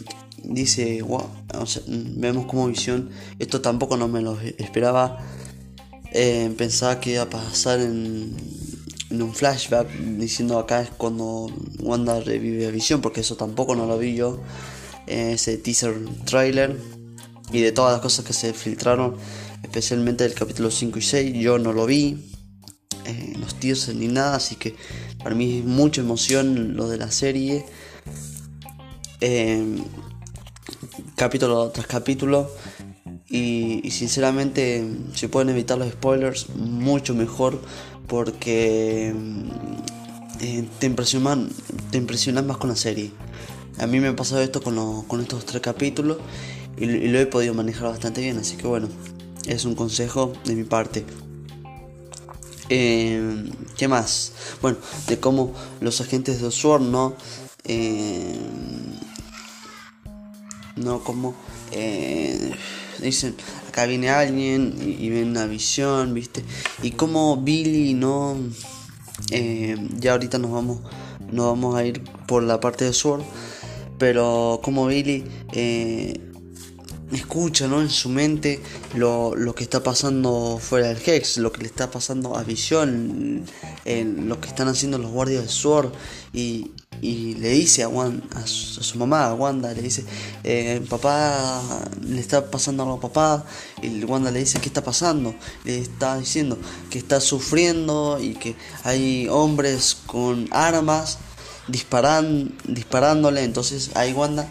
dice, 0.44 1.02
wow, 1.02 1.28
vemos 1.86 2.46
como 2.46 2.68
Visión, 2.68 3.10
esto 3.38 3.60
tampoco 3.60 3.96
no 3.96 4.08
me 4.08 4.20
lo 4.20 4.38
esperaba, 4.40 5.18
pensaba 6.56 7.00
que 7.00 7.12
iba 7.12 7.22
a 7.22 7.30
pasar 7.30 7.80
en 7.80 8.36
un 9.22 9.34
flashback 9.34 9.88
diciendo 10.18 10.58
acá 10.58 10.80
es 10.82 10.90
cuando 10.90 11.46
Wanda 11.80 12.20
revive 12.20 12.66
a 12.66 12.70
Visión, 12.70 13.00
porque 13.00 13.20
eso 13.20 13.36
tampoco 13.36 13.74
no 13.74 13.86
lo 13.86 13.98
vi 13.98 14.14
yo, 14.16 14.40
ese 15.06 15.58
teaser 15.58 15.94
trailer 16.24 16.76
y 17.52 17.60
de 17.60 17.72
todas 17.72 17.92
las 17.92 18.00
cosas 18.00 18.24
que 18.24 18.32
se 18.32 18.52
filtraron, 18.54 19.16
especialmente 19.62 20.24
del 20.24 20.34
capítulo 20.34 20.70
5 20.70 20.98
y 20.98 21.02
6, 21.02 21.34
yo 21.38 21.58
no 21.58 21.72
lo 21.72 21.86
vi, 21.86 22.18
eh, 23.04 23.34
los 23.38 23.54
teasers 23.56 23.96
ni 23.96 24.08
nada, 24.08 24.36
así 24.36 24.56
que 24.56 24.74
para 25.22 25.34
mí 25.34 25.58
es 25.58 25.64
mucha 25.64 26.00
emoción 26.00 26.76
lo 26.76 26.88
de 26.88 26.98
la 26.98 27.10
serie. 27.10 27.64
Eh, 29.20 29.78
capítulo 31.16 31.70
tras 31.70 31.86
capítulo. 31.86 32.50
Y, 33.28 33.90
sinceramente, 33.90 34.84
si 35.14 35.26
pueden 35.26 35.48
evitar 35.48 35.78
los 35.78 35.90
spoilers, 35.90 36.50
mucho 36.54 37.14
mejor 37.14 37.62
porque 38.06 39.14
eh, 40.40 40.68
te, 40.78 40.86
impresionan, 40.86 41.48
te 41.90 41.96
impresionas 41.96 42.44
más 42.44 42.58
con 42.58 42.68
la 42.68 42.76
serie. 42.76 43.10
A 43.78 43.86
mí 43.86 44.00
me 44.00 44.08
ha 44.08 44.16
pasado 44.16 44.42
esto 44.42 44.62
con, 44.62 45.02
con 45.04 45.20
estos 45.22 45.46
tres 45.46 45.62
capítulos 45.62 46.18
y, 46.76 46.86
lo 46.86 47.18
he 47.18 47.26
podido 47.26 47.54
manejar 47.54 47.88
bastante 47.88 48.20
bien, 48.20 48.36
así 48.36 48.56
que 48.56 48.66
bueno, 48.66 48.88
es 49.46 49.64
un 49.64 49.74
consejo 49.74 50.32
de 50.44 50.54
mi 50.54 50.64
parte. 50.64 51.04
Eh, 52.74 53.50
¿Qué 53.76 53.86
más? 53.86 54.32
Bueno, 54.62 54.78
de 55.06 55.20
cómo 55.20 55.52
los 55.82 56.00
agentes 56.00 56.40
de 56.40 56.50
Sword, 56.50 56.80
¿no? 56.80 57.14
Eh, 57.64 58.34
no, 60.76 61.04
como 61.04 61.34
dicen, 63.02 63.34
acá 63.68 63.84
viene 63.84 64.08
alguien 64.08 64.74
y, 64.80 65.10
ven 65.10 65.28
una 65.28 65.44
visión, 65.44 66.14
¿viste? 66.14 66.42
Y 66.82 66.92
como 66.92 67.36
Billy 67.36 67.92
no... 67.92 68.38
Eh, 69.30 69.76
ya 69.98 70.12
ahorita 70.12 70.38
nos 70.38 70.52
vamos, 70.52 70.80
nos 71.30 71.44
vamos 71.44 71.76
a 71.76 71.84
ir 71.84 72.02
por 72.26 72.42
la 72.42 72.58
parte 72.58 72.86
de 72.86 72.94
Sword, 72.94 73.22
pero 73.98 74.60
como 74.62 74.86
Billy 74.86 75.24
eh, 75.52 76.31
escucha 77.12 77.68
¿no? 77.68 77.80
en 77.80 77.90
su 77.90 78.08
mente 78.08 78.60
lo, 78.94 79.34
que 79.54 79.64
está 79.64 79.82
pasando 79.82 80.58
fuera 80.60 80.88
del 80.88 80.98
Hex, 81.04 81.38
lo 81.38 81.52
que 81.52 81.62
le 81.62 81.66
está 81.66 81.90
pasando 81.90 82.36
a 82.36 82.42
Visión, 82.42 83.44
lo 83.84 84.40
que 84.40 84.48
están 84.48 84.68
haciendo 84.68 84.98
los 84.98 85.10
guardias 85.10 85.42
de 85.42 85.48
Sword 85.48 85.92
y, 86.32 86.70
y 87.00 87.34
le 87.34 87.50
dice 87.50 87.82
a, 87.82 87.88
a, 87.88 88.46
su, 88.46 88.98
mamá, 88.98 89.26
a 89.26 89.34
Wanda, 89.34 89.72
le 89.74 89.82
dice, 89.82 90.04
eh, 90.44 90.80
papá, 90.88 91.60
le 92.00 92.20
está 92.20 92.50
pasando 92.50 92.84
algo 92.84 92.96
a 92.96 93.00
papá, 93.00 93.44
y 93.82 94.04
Wanda 94.04 94.30
le 94.30 94.40
dice, 94.40 94.60
¿qué 94.60 94.68
está 94.68 94.84
pasando? 94.84 95.34
Le 95.64 95.78
está 95.78 96.18
diciendo 96.18 96.58
que 96.90 96.98
está 96.98 97.20
sufriendo 97.20 98.18
y 98.20 98.34
que 98.34 98.54
hay 98.84 99.28
hombres 99.28 99.96
con 100.06 100.48
armas 100.52 101.18
disparan, 101.68 102.56
disparándole, 102.64 103.44
entonces 103.44 103.90
ahí 103.94 104.12
Wanda, 104.12 104.48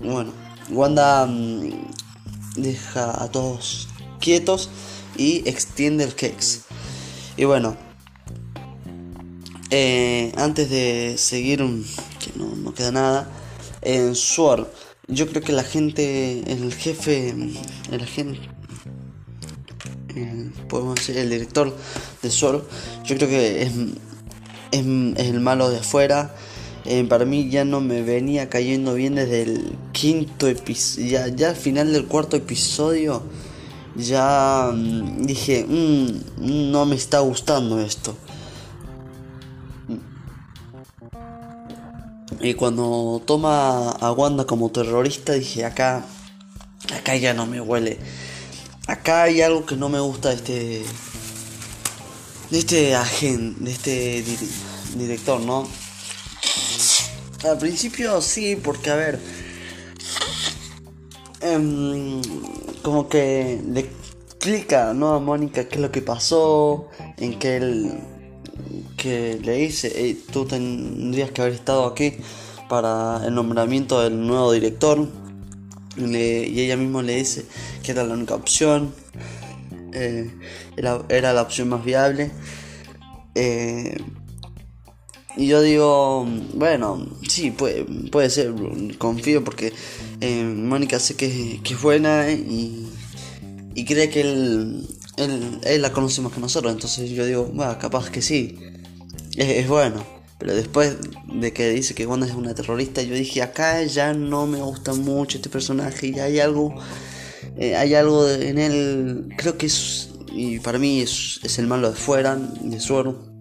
bueno, 0.00 0.32
Wanda 0.70 1.26
mm, 1.26 1.70
deja 2.56 3.22
a 3.22 3.30
todos 3.30 3.88
quietos 4.20 4.70
y 5.16 5.48
extiende 5.48 6.04
el 6.04 6.14
Kex. 6.14 6.62
Y 7.36 7.44
bueno, 7.44 7.76
eh, 9.70 10.32
antes 10.36 10.70
de 10.70 11.16
seguir, 11.18 11.58
que 11.58 12.32
no, 12.38 12.72
queda 12.74 12.92
nada, 12.92 13.28
en 13.82 14.14
Sword, 14.14 14.66
yo 15.08 15.28
creo 15.28 15.42
que 15.42 15.52
la 15.52 15.64
gente, 15.64 16.50
el 16.50 16.72
jefe, 16.72 17.34
el 17.90 18.00
agente, 18.00 18.40
podemos 20.68 20.94
decir, 20.94 21.18
el 21.18 21.28
director 21.28 21.76
de 22.22 22.30
Sword, 22.30 22.62
yo 23.04 23.16
creo 23.16 23.28
que 23.28 23.62
es, 23.62 23.72
el 24.70 25.40
malo 25.40 25.70
de 25.70 25.78
afuera. 25.78 26.34
Eh, 26.86 27.04
para 27.04 27.24
mí 27.24 27.48
ya 27.48 27.64
no 27.64 27.80
me 27.80 28.02
venía 28.02 28.50
cayendo 28.50 28.92
bien 28.94 29.14
desde 29.14 29.42
el 29.42 29.78
quinto 29.92 30.48
episodio, 30.48 31.08
ya, 31.08 31.28
ya 31.28 31.48
al 31.50 31.56
final 31.56 31.90
del 31.92 32.04
cuarto 32.04 32.36
episodio, 32.36 33.22
ya 33.96 34.70
mm, 34.70 35.24
dije, 35.24 35.64
mm, 35.66 36.70
no 36.70 36.84
me 36.84 36.96
está 36.96 37.20
gustando 37.20 37.80
esto. 37.80 38.14
Y 42.40 42.52
cuando 42.52 43.22
toma 43.24 43.90
a 43.92 44.12
Wanda 44.12 44.44
como 44.44 44.70
terrorista 44.70 45.32
dije, 45.32 45.64
acá, 45.64 46.04
acá 46.94 47.16
ya 47.16 47.32
no 47.32 47.46
me 47.46 47.62
huele. 47.62 47.98
Acá 48.86 49.22
hay 49.22 49.40
algo 49.40 49.64
que 49.64 49.76
no 49.76 49.88
me 49.88 50.00
gusta 50.00 50.28
de 50.28 50.34
este, 50.34 50.84
de 52.50 52.58
este 52.58 52.94
agente, 52.94 53.64
de 53.64 53.70
este 53.70 54.24
director, 54.98 55.40
¿no? 55.40 55.66
Al 57.44 57.58
principio 57.58 58.20
sí, 58.22 58.56
porque 58.56 58.90
a 58.90 58.96
ver, 58.96 59.18
em, 61.40 62.22
como 62.82 63.08
que 63.08 63.60
le 63.70 63.80
explica, 63.80 64.94
¿no? 64.94 65.14
A 65.14 65.20
Mónica 65.20 65.68
qué 65.68 65.76
es 65.76 65.80
lo 65.80 65.92
que 65.92 66.00
pasó, 66.00 66.88
en 67.18 67.38
que 67.38 67.56
él 67.56 68.00
que 68.96 69.38
le 69.42 69.56
dice, 69.56 70.16
tú 70.32 70.46
tendrías 70.46 71.30
que 71.30 71.42
haber 71.42 71.52
estado 71.54 71.84
aquí 71.84 72.14
para 72.68 73.20
el 73.26 73.34
nombramiento 73.34 74.00
del 74.00 74.26
nuevo 74.26 74.52
director. 74.52 75.06
y 75.96 76.60
ella 76.60 76.76
misma 76.76 77.02
le 77.02 77.16
dice 77.16 77.44
que 77.82 77.92
era 77.92 78.02
la 78.04 78.14
única 78.14 78.34
opción, 78.34 78.94
eh, 79.92 80.30
era, 80.76 81.32
la 81.32 81.42
opción 81.42 81.68
más 81.68 81.84
viable. 81.84 82.32
Eh, 83.34 83.96
y 85.36 85.48
yo 85.48 85.62
digo, 85.62 86.26
bueno, 86.54 87.06
sí, 87.28 87.50
puede, 87.50 87.84
puede 88.10 88.30
ser, 88.30 88.54
confío 88.98 89.42
porque 89.42 89.72
eh, 90.20 90.44
Mónica 90.44 91.00
sé 91.00 91.16
que, 91.16 91.60
que, 91.62 91.74
es 91.74 91.82
buena 91.82 92.30
y, 92.30 92.88
y 93.74 93.84
cree 93.84 94.10
que 94.10 94.20
él, 94.20 94.86
él, 95.16 95.82
la 95.82 95.92
conoce 95.92 96.20
más 96.20 96.32
que 96.32 96.40
nosotros, 96.40 96.72
entonces 96.72 97.10
yo 97.10 97.26
digo, 97.26 97.52
va, 97.54 97.78
capaz 97.78 98.10
que 98.10 98.22
sí, 98.22 98.58
es, 99.36 99.68
bueno. 99.68 100.04
Pero 100.38 100.54
después 100.54 100.96
de 101.32 101.52
que 101.52 101.70
dice 101.70 101.94
que 101.94 102.06
Wanda 102.06 102.26
es 102.26 102.34
una 102.34 102.54
terrorista, 102.54 103.00
yo 103.02 103.14
dije, 103.14 103.40
acá 103.40 103.82
ya 103.84 104.12
no 104.12 104.46
me 104.46 104.60
gusta 104.60 104.92
mucho 104.92 105.38
este 105.38 105.48
personaje 105.48 106.08
y 106.08 106.18
hay 106.18 106.40
algo, 106.40 106.74
eh, 107.56 107.76
hay 107.76 107.94
algo 107.94 108.28
en 108.28 108.58
él, 108.58 109.28
creo 109.38 109.56
que 109.56 109.66
es, 109.66 110.10
y 110.32 110.58
para 110.58 110.78
mí 110.78 111.00
es, 111.00 111.40
es 111.44 111.58
el 111.58 111.66
malo 111.66 111.90
de 111.90 111.96
fuera, 111.96 112.36
de 112.36 112.80
suero 112.80 113.33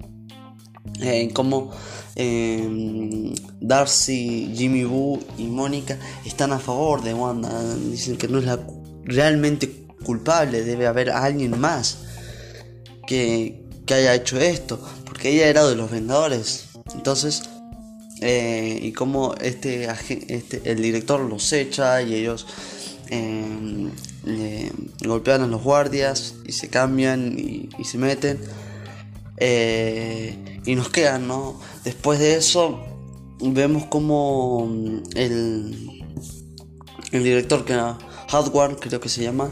como 1.34 1.72
eh, 2.16 3.34
Darcy, 3.60 4.54
Jimmy 4.56 4.84
Boo 4.84 5.20
y 5.38 5.46
Mónica 5.46 5.98
están 6.26 6.52
a 6.52 6.60
favor 6.60 7.02
de 7.02 7.14
Wanda. 7.14 7.76
Dicen 7.76 8.18
que 8.18 8.28
no 8.28 8.40
es 8.40 8.46
la 8.46 8.60
realmente 9.04 9.86
culpable, 10.06 10.64
debe 10.64 10.88
haber 10.88 11.10
alguien 11.10 11.60
más 11.60 12.00
que, 13.08 13.64
que 13.86 13.94
haya 13.94 14.14
hecho 14.16 14.40
esto, 14.40 14.80
porque 15.06 15.32
ella 15.32 15.48
era 15.48 15.66
de 15.66 15.76
los 15.76 15.92
Vengadores. 15.92 16.66
Entonces, 16.94 17.44
eh, 18.22 18.80
y 18.82 18.92
como 18.92 19.36
este, 19.36 19.88
este, 20.28 20.62
el 20.66 20.82
director 20.82 21.20
los 21.20 21.52
echa 21.52 22.02
y 22.02 22.14
ellos 22.16 22.46
eh, 23.10 23.90
le 24.26 24.72
golpean 25.06 25.42
a 25.42 25.48
los 25.48 25.62
guardias 25.62 26.36
y 26.46 26.52
se 26.52 26.70
cambian 26.70 27.36
y 27.38 27.84
se 27.84 27.98
meten. 27.98 28.40
Eh, 29.38 30.62
y 30.66 30.76
nos 30.76 30.90
quedan, 30.90 31.28
¿no? 31.28 31.60
Después 31.84 32.20
de 32.20 32.36
eso 32.36 32.80
vemos 33.42 33.86
como 33.86 34.66
mm, 34.68 35.04
el, 35.16 36.04
el 37.12 37.24
director 37.24 37.66
que 37.66 37.74
era 37.74 37.98
Hardware, 38.30 38.78
creo 38.80 39.00
que 39.00 39.10
se 39.10 39.24
llama, 39.24 39.52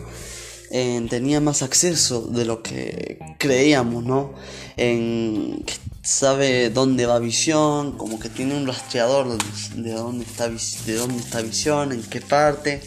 eh, 0.71 1.05
tenía 1.09 1.41
más 1.41 1.61
acceso 1.63 2.21
de 2.21 2.45
lo 2.45 2.63
que 2.63 3.19
creíamos, 3.37 4.03
¿no? 4.03 4.33
En, 4.77 5.63
que 5.65 5.73
sabe 6.03 6.69
dónde 6.69 7.05
va 7.05 7.19
Visión, 7.19 7.97
como 7.97 8.19
que 8.19 8.29
tiene 8.29 8.55
un 8.55 8.65
rastreador 8.65 9.37
de 9.75 9.91
dónde 9.91 10.23
está, 10.23 10.49
de 10.49 10.93
dónde 10.95 11.17
está 11.17 11.41
Visión, 11.41 11.91
en 11.91 12.03
qué 12.03 12.21
parte. 12.21 12.81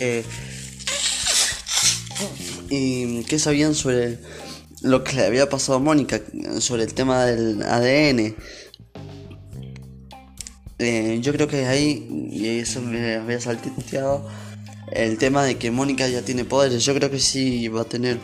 Eh, 0.00 0.24
y 2.70 3.24
qué 3.24 3.38
sabían 3.38 3.74
sobre 3.74 4.18
lo 4.82 5.04
que 5.04 5.16
le 5.16 5.26
había 5.26 5.48
pasado 5.48 5.78
a 5.78 5.80
Mónica 5.80 6.20
sobre 6.60 6.84
el 6.84 6.94
tema 6.94 7.24
del 7.24 7.62
ADN. 7.62 8.36
Eh, 10.78 11.18
yo 11.20 11.32
creo 11.32 11.48
que 11.48 11.66
ahí, 11.66 12.06
y 12.30 12.46
eso 12.60 12.80
me 12.80 13.16
había 13.16 13.40
salteado, 13.40 14.28
el 14.92 15.18
tema 15.18 15.44
de 15.44 15.58
que 15.58 15.70
Mónica 15.70 16.08
ya 16.08 16.22
tiene 16.22 16.44
poderes. 16.44 16.84
Yo 16.84 16.94
creo 16.94 17.10
que 17.10 17.18
sí 17.18 17.68
va 17.68 17.82
a 17.82 17.84
tener 17.84 18.18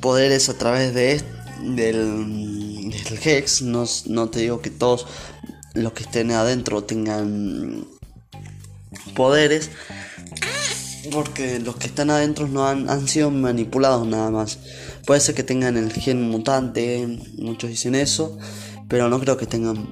poderes 0.00 0.48
a 0.48 0.58
través 0.58 0.94
de 0.94 1.22
del, 1.62 2.90
del 2.90 3.18
Hex. 3.22 3.62
No, 3.62 3.84
no 4.06 4.28
te 4.28 4.40
digo 4.40 4.60
que 4.60 4.70
todos 4.70 5.06
los 5.74 5.92
que 5.92 6.02
estén 6.02 6.30
adentro 6.32 6.84
tengan 6.84 7.86
poderes. 9.14 9.70
Porque 11.12 11.60
los 11.60 11.76
que 11.76 11.86
están 11.86 12.10
adentro 12.10 12.48
no 12.48 12.66
han, 12.66 12.90
han 12.90 13.06
sido 13.06 13.30
manipulados 13.30 14.06
nada 14.06 14.30
más. 14.30 14.58
Puede 15.06 15.20
ser 15.20 15.34
que 15.34 15.44
tengan 15.44 15.76
el 15.76 15.92
gen 15.92 16.28
mutante, 16.28 17.06
muchos 17.38 17.70
dicen 17.70 17.94
eso, 17.94 18.36
pero 18.88 19.08
no 19.08 19.20
creo 19.20 19.36
que 19.36 19.46
tengan, 19.46 19.88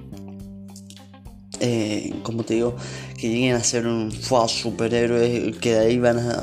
eh, 1.61 2.13
como 2.25 2.45
te 2.45 2.55
digo, 2.55 2.77
que 3.17 3.29
lleguen 3.29 3.55
a 3.55 3.63
ser 3.63 3.87
un 3.87 4.11
superhéroe, 4.13 5.55
que 5.61 5.75
de 5.75 5.79
ahí 5.79 5.99
van 5.99 6.19
a, 6.19 6.43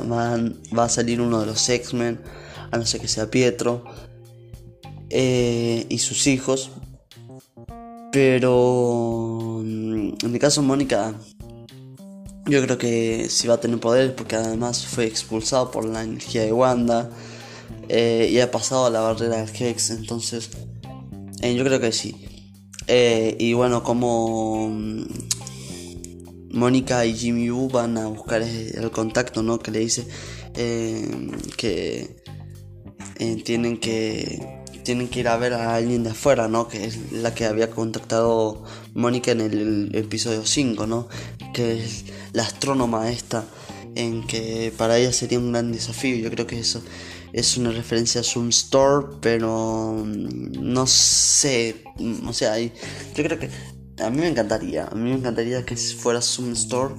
va 0.75 0.85
a 0.85 0.89
salir 0.89 1.19
uno 1.19 1.41
de 1.41 1.47
los 1.47 1.67
X-Men, 1.67 2.21
a 2.71 2.77
no 2.77 2.85
ser 2.85 3.01
que 3.01 3.09
sea 3.09 3.29
Pietro, 3.29 3.83
eh, 5.09 5.85
y 5.89 5.97
sus 5.99 6.25
hijos. 6.27 6.71
Pero 8.11 9.61
mm, 9.63 10.13
en 10.23 10.31
mi 10.31 10.39
caso 10.39 10.61
Mónica, 10.61 11.13
yo 12.45 12.61
creo 12.61 12.77
que 12.77 13.27
sí 13.29 13.47
va 13.47 13.55
a 13.55 13.59
tener 13.59 13.79
poder 13.79 14.15
porque 14.15 14.37
además 14.37 14.85
fue 14.85 15.05
expulsado 15.05 15.71
por 15.71 15.85
la 15.85 16.03
energía 16.03 16.43
de 16.43 16.53
Wanda. 16.53 17.09
Eh, 17.93 18.29
y 18.31 18.39
ha 18.39 18.49
pasado 18.49 18.89
la 18.89 19.01
barrera 19.01 19.43
del 19.43 19.53
Hex, 19.53 19.89
entonces 19.89 20.49
eh, 21.41 21.53
yo 21.53 21.65
creo 21.65 21.81
que 21.81 21.91
sí. 21.91 22.25
Eh, 22.87 23.35
y 23.37 23.51
bueno, 23.51 23.83
como 23.83 24.69
mm, 24.69 25.03
Mónica 26.53 27.05
y 27.05 27.13
Jimmy 27.13 27.49
Woo 27.49 27.67
van 27.67 27.97
a 27.97 28.07
buscar 28.07 28.43
el 28.43 28.91
contacto, 28.91 29.43
¿no? 29.43 29.59
Que 29.59 29.71
le 29.71 29.79
dice 29.79 30.07
que 31.57 32.15
tienen 33.43 33.77
que 33.77 34.63
tienen 34.85 35.09
que 35.09 35.19
ir 35.19 35.27
a 35.27 35.35
ver 35.35 35.53
a 35.53 35.75
alguien 35.75 36.03
de 36.03 36.11
afuera, 36.11 36.47
¿no? 36.47 36.69
Que 36.69 36.85
es 36.85 37.11
la 37.11 37.35
que 37.35 37.43
había 37.43 37.71
contactado 37.71 38.63
Mónica 38.93 39.31
en 39.31 39.41
el, 39.41 39.91
episodio 39.95 40.45
5, 40.45 40.87
¿no? 40.87 41.09
Que 41.53 41.83
es 41.83 42.05
la 42.31 42.43
astrónoma 42.43 43.11
esta, 43.11 43.43
en 43.95 44.25
que 44.25 44.71
para 44.77 44.97
ella 44.97 45.11
sería 45.11 45.39
un 45.39 45.51
gran 45.51 45.73
desafío. 45.73 46.15
Yo 46.15 46.31
creo 46.31 46.47
que 46.47 46.57
eso 46.57 46.81
es 47.33 47.57
una 47.57 47.71
referencia 47.71 48.21
a 48.21 48.23
Zoom 48.23 48.49
Store, 48.49 49.07
pero 49.21 50.03
mm, 50.05 50.51
no 50.61 50.87
sé, 50.87 51.83
mm, 51.97 52.27
o 52.27 52.33
sea, 52.33 52.57
yo 52.59 52.71
creo 53.15 53.39
que 53.39 53.49
a 54.01 54.09
mí 54.09 54.17
me 54.17 54.27
encantaría, 54.27 54.87
a 54.87 54.95
mí 54.95 55.09
me 55.09 55.17
encantaría 55.17 55.65
que 55.65 55.75
fuera 55.75 56.19
Store, 56.19 56.93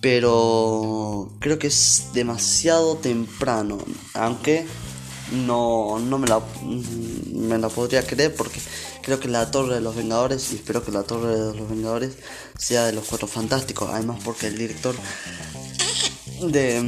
pero 0.00 1.32
creo 1.40 1.58
que 1.58 1.66
es 1.66 2.08
demasiado 2.14 2.96
temprano, 2.96 3.78
aunque 4.14 4.66
no, 5.32 5.98
no 5.98 6.18
me, 6.18 6.26
la, 6.26 6.38
mm, 6.38 7.48
me 7.48 7.58
la 7.58 7.68
podría 7.68 8.06
creer 8.06 8.34
porque 8.34 8.60
creo 9.02 9.20
que 9.20 9.28
la 9.28 9.50
Torre 9.50 9.74
de 9.74 9.80
los 9.80 9.96
Vengadores, 9.96 10.52
y 10.52 10.56
espero 10.56 10.84
que 10.84 10.92
la 10.92 11.02
Torre 11.02 11.36
de 11.36 11.54
los 11.54 11.68
Vengadores 11.68 12.16
sea 12.56 12.86
de 12.86 12.92
los 12.92 13.06
Cuatro 13.06 13.28
Fantásticos, 13.28 13.90
además 13.90 14.20
porque 14.24 14.46
el 14.46 14.58
director 14.58 14.94
de 16.40 16.80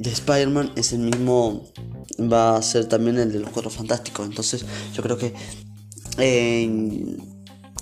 de 0.00 0.10
Spider-Man 0.10 0.72
es 0.76 0.92
el 0.94 1.00
mismo, 1.00 1.70
va 2.18 2.56
a 2.56 2.62
ser 2.62 2.86
también 2.86 3.18
el 3.18 3.32
de 3.32 3.40
los 3.40 3.50
Cuatro 3.50 3.70
Fantásticos. 3.70 4.26
Entonces 4.26 4.64
yo 4.94 5.02
creo 5.02 5.18
que 5.18 5.34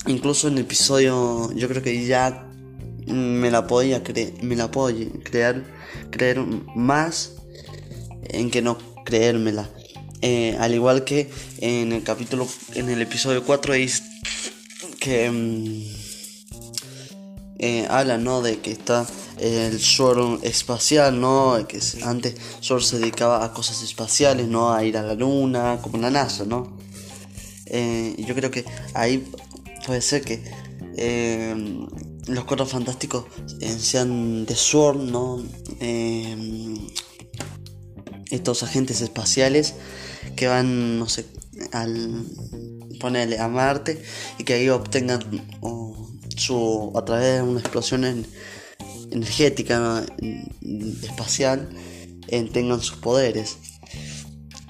incluso 0.07 0.49
en 0.49 0.55
el 0.55 0.61
episodio, 0.61 1.53
yo 1.55 1.69
creo 1.69 1.83
que 1.83 2.05
ya 2.07 2.45
me 3.07 3.51
la 3.51 3.67
podía 3.69 4.03
creer, 4.03 4.35
me 4.43 4.57
la 4.57 4.71
puedo 4.71 4.95
creer, 5.23 5.65
creer 6.11 6.41
más 6.75 7.35
en 8.23 8.51
que 8.51 8.63
no 8.63 8.79
creérmela. 9.05 9.71
Eh, 10.21 10.57
al 10.59 10.75
igual 10.75 11.05
que 11.05 11.31
en 11.59 11.93
el 11.93 12.03
capítulo, 12.03 12.49
en 12.75 12.89
el 12.89 13.01
episodio 13.01 13.45
4 13.45 13.75
es 13.75 14.03
que 14.99 15.31
mm, 15.31 15.83
eh, 17.61 17.87
habla, 17.89 18.19
¿no? 18.19 18.43
De 18.43 18.59
que 18.59 18.73
está 18.73 19.07
el 19.39 19.81
Sword 19.81 20.45
espacial, 20.45 21.21
¿no? 21.21 21.67
Que 21.69 21.81
antes 22.05 22.35
Sword 22.61 22.83
se 22.83 22.99
dedicaba 22.99 23.45
a 23.45 23.53
cosas 23.53 23.83
espaciales, 23.83 24.49
¿no? 24.49 24.73
A 24.73 24.85
ir 24.85 24.97
a 24.97 25.03
la 25.03 25.15
luna, 25.15 25.79
como 25.83 25.99
la 25.99 26.11
NASA, 26.11 26.45
¿no? 26.45 26.77
Eh, 27.67 28.15
yo 28.19 28.35
creo 28.35 28.51
que 28.51 28.65
ahí 28.95 29.31
puede 29.87 30.01
ser 30.01 30.23
que 30.23 30.43
eh, 30.97 31.55
los 32.27 32.45
cuatro 32.45 32.67
fantásticos 32.67 33.27
eh, 33.61 33.71
sean 33.79 34.47
de 34.47 34.55
Sword, 34.55 34.99
¿no? 34.99 35.43
estos 38.31 38.63
agentes 38.63 39.01
espaciales 39.01 39.75
que 40.37 40.49
van, 40.49 40.99
no 40.99 41.09
sé, 41.09 41.25
al 41.73 42.27
ponerle 43.01 43.39
a 43.39 43.49
Marte 43.49 44.03
y 44.39 44.45
que 44.45 44.55
ahí 44.55 44.69
obtengan 44.69 45.21
su 46.37 46.93
a 46.95 47.05
través 47.05 47.37
de 47.37 47.43
una 47.43 47.61
explosión 47.61 48.05
en, 48.05 48.27
energética, 49.11 50.05
espacial, 51.03 51.69
tengan 52.53 52.81
sus 52.81 52.97
poderes. 52.97 53.59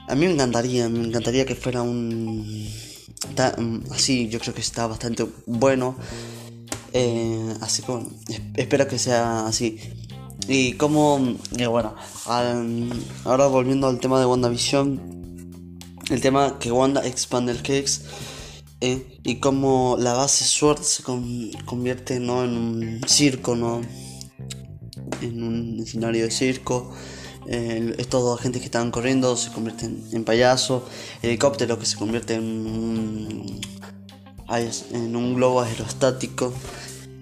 A 0.09 0.15
mí 0.15 0.27
me 0.27 0.33
encantaría, 0.33 0.89
me 0.89 1.07
encantaría 1.07 1.45
que 1.45 1.55
fuera 1.55 1.83
un... 1.83 2.69
así, 3.91 4.29
yo 4.29 4.39
creo 4.39 4.55
que 4.55 4.61
está 4.61 4.87
bastante 4.87 5.27
bueno. 5.47 5.97
Eh, 6.93 7.55
así 7.61 7.83
como, 7.83 8.09
espero 8.55 8.89
que 8.89 8.99
sea 8.99 9.47
así. 9.47 9.79
Y 10.47 10.73
como, 10.75 11.37
eh, 11.59 11.67
bueno, 11.67 11.95
ahora 13.25 13.47
volviendo 13.49 13.87
al 13.89 14.01
tema 14.01 14.19
de 14.19 14.27
WandaVision, 14.27 15.19
el 16.11 16.21
tema 16.21 16.59
que 16.59 16.73
Wanda 16.73 17.07
expande 17.07 17.53
el 17.53 17.61
Hex 17.63 18.03
eh, 18.81 19.19
y 19.25 19.37
como 19.37 19.97
la 19.99 20.15
base 20.15 20.45
Sword 20.45 20.83
se 20.83 21.03
convierte 21.03 22.19
¿no? 22.19 22.45
en 22.45 22.57
un 22.57 23.01
circo, 23.07 23.55
¿no? 23.57 23.83
En 25.23 25.43
un 25.43 25.81
escenario 25.81 26.25
de 26.25 26.31
circo. 26.31 26.93
Eh, 27.51 27.95
estos 27.97 28.23
dos 28.23 28.39
agentes 28.39 28.61
que 28.61 28.67
estaban 28.67 28.91
corriendo 28.91 29.37
se 29.37 29.51
convierten 29.51 30.05
en 30.13 30.25
payaso. 30.25 30.87
Helicóptero 31.23 31.79
que 31.79 31.87
se 31.87 31.97
convierte 31.97 32.35
en 32.35 32.45
un 32.45 33.61
en 34.93 35.17
un 35.17 35.35
globo 35.35 35.61
aerostático. 35.63 36.53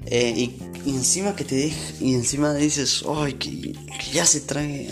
Eh, 0.07 0.35
y, 0.37 0.91
encima 0.91 1.35
que 1.35 1.45
te 1.45 1.73
y 2.01 2.15
encima 2.15 2.55
dices, 2.55 3.05
ay, 3.09 3.35
que, 3.35 3.75
ya 4.13 4.25
se 4.25 4.41
trae 4.41 4.89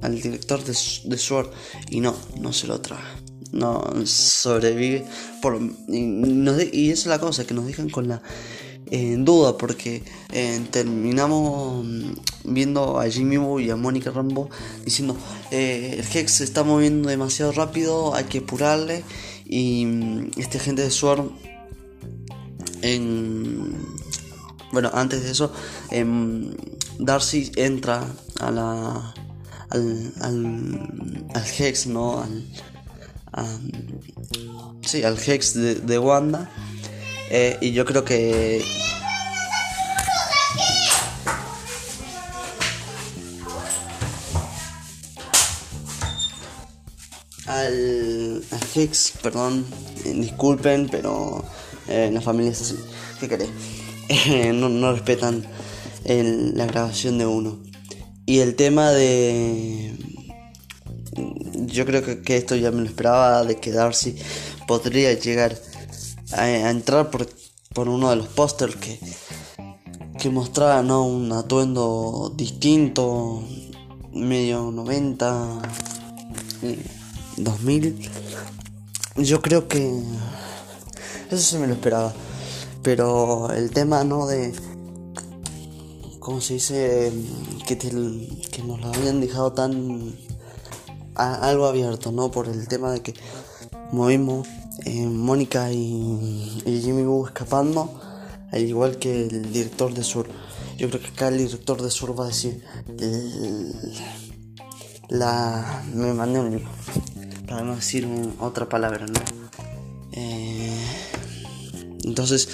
al, 0.00 0.20
director 0.20 0.62
de, 0.62 0.72
de 1.04 1.18
Sword. 1.18 1.50
Y 1.90 2.00
no, 2.00 2.14
no 2.40 2.52
se 2.52 2.66
lo 2.66 2.80
trae. 2.80 3.00
No 3.52 3.82
sobrevive. 4.06 5.04
Por, 5.40 5.60
y, 5.88 6.68
y 6.72 6.90
esa 6.90 7.02
es 7.02 7.06
la 7.06 7.18
cosa, 7.18 7.44
que 7.44 7.54
nos 7.54 7.66
dejan 7.66 7.90
con 7.90 8.08
la 8.08 8.22
en 8.92 9.24
duda 9.24 9.56
porque 9.56 10.02
eh, 10.32 10.60
terminamos 10.70 11.86
viendo 12.44 13.00
a 13.00 13.08
Jimmy 13.08 13.64
y 13.64 13.70
a 13.70 13.76
Mónica 13.76 14.10
Rambo 14.10 14.50
diciendo 14.84 15.16
eh, 15.50 15.96
el 15.98 16.04
Hex 16.16 16.32
se 16.32 16.44
está 16.44 16.62
moviendo 16.62 17.08
demasiado 17.08 17.52
rápido, 17.52 18.14
hay 18.14 18.24
que 18.24 18.38
apurarle 18.38 19.02
y 19.46 19.86
mm, 19.86 20.30
este 20.36 20.58
agente 20.58 20.82
de 20.82 20.90
Sword 20.90 21.30
en 22.82 23.74
bueno 24.72 24.90
antes 24.92 25.22
de 25.22 25.30
eso 25.30 25.54
em, 25.90 26.54
Darcy 26.98 27.50
entra 27.56 28.06
a 28.40 28.50
la 28.50 29.14
al, 29.70 30.12
al, 30.20 31.44
Hex 31.58 31.86
no 31.86 32.20
al 32.20 32.44
sí 34.82 35.02
al 35.02 35.16
Hex 35.18 35.54
de 35.54 35.98
Wanda 35.98 36.50
eh, 37.34 37.56
y 37.62 37.72
yo 37.72 37.86
creo 37.86 38.04
que... 38.04 38.62
Al, 47.46 48.44
al 48.50 48.60
Hex, 48.74 49.14
perdón, 49.22 49.64
eh, 50.04 50.12
disculpen, 50.12 50.88
pero 50.90 51.42
eh, 51.88 52.10
la 52.12 52.20
familia 52.20 52.52
es 52.52 52.60
así. 52.60 52.76
¿Qué 53.18 53.28
querés? 53.30 53.48
no, 54.52 54.68
no, 54.68 54.92
respetan 54.92 55.46
la 56.04 56.66
grabación 56.66 57.16
de 57.16 57.24
uno. 57.24 57.62
Y 58.26 58.40
el 58.40 58.56
tema 58.56 58.90
de... 58.90 59.96
Yo 61.54 61.86
creo 61.86 62.04
que, 62.04 62.20
que, 62.20 62.36
esto 62.36 62.56
ya 62.56 62.70
me 62.70 62.82
lo 62.82 62.88
esperaba, 62.88 63.42
de 63.44 63.56
que 63.56 63.72
Darcy 63.72 64.16
podría 64.66 65.14
llegar 65.14 65.56
a, 66.32 66.70
entrar 66.70 67.10
por, 67.10 67.28
por, 67.74 67.88
uno 67.88 68.10
de 68.10 68.16
los 68.16 68.28
pósters 68.28 68.76
que, 68.76 68.98
que 70.18 70.30
mostraba 70.30 70.80
un 71.00 71.32
atuendo 71.32 72.32
distinto, 72.36 73.42
medio 74.12 74.70
90, 74.70 75.62
2000. 77.36 78.10
Yo 79.16 79.42
creo 79.42 79.68
que 79.68 80.02
eso 81.30 81.42
se 81.42 81.58
me 81.58 81.66
lo 81.66 81.74
esperaba. 81.74 82.12
Pero 82.82 83.52
el 83.52 83.70
tema 83.70 84.02
no 84.02 84.26
de 84.26 84.52
¿cómo 86.22 86.40
se 86.40 86.54
dice? 86.54 87.12
Que, 87.66 87.76
que 87.76 88.62
nos 88.62 88.80
lo 88.80 88.88
habían 88.88 89.20
dejado 89.20 89.52
tan 89.52 90.14
algo 91.14 91.66
abierto, 91.66 92.12
¿no? 92.12 92.30
Por 92.30 92.48
el 92.48 92.68
tema 92.68 92.92
de 92.92 93.02
que 93.02 93.14
movimos 93.90 94.46
eh, 94.84 95.06
Mónica 95.06 95.72
y, 95.72 96.62
Jimmy 96.64 97.02
Woo 97.02 97.26
escapando, 97.26 98.00
al 98.50 98.62
igual 98.62 98.98
que 98.98 99.26
el 99.26 99.52
director 99.52 99.94
de 99.94 100.02
Sur. 100.02 100.28
Yo 100.78 100.88
creo 100.88 101.00
que 101.00 101.08
acá 101.08 101.28
el 101.28 101.38
director 101.38 101.80
de 101.82 101.90
Sur 101.90 102.18
va 102.18 102.24
a 102.24 102.28
decir 102.28 102.62
la 105.08 105.84
me 105.94 106.14
mandé 106.14 106.40
un 106.40 106.50
libro 106.50 106.68
para 107.46 107.62
no 107.62 107.76
decir 107.76 108.08
otra 108.40 108.68
palabra, 108.68 109.06
¿no? 109.06 109.20
Eh, 110.12 110.84
entonces 112.04 112.48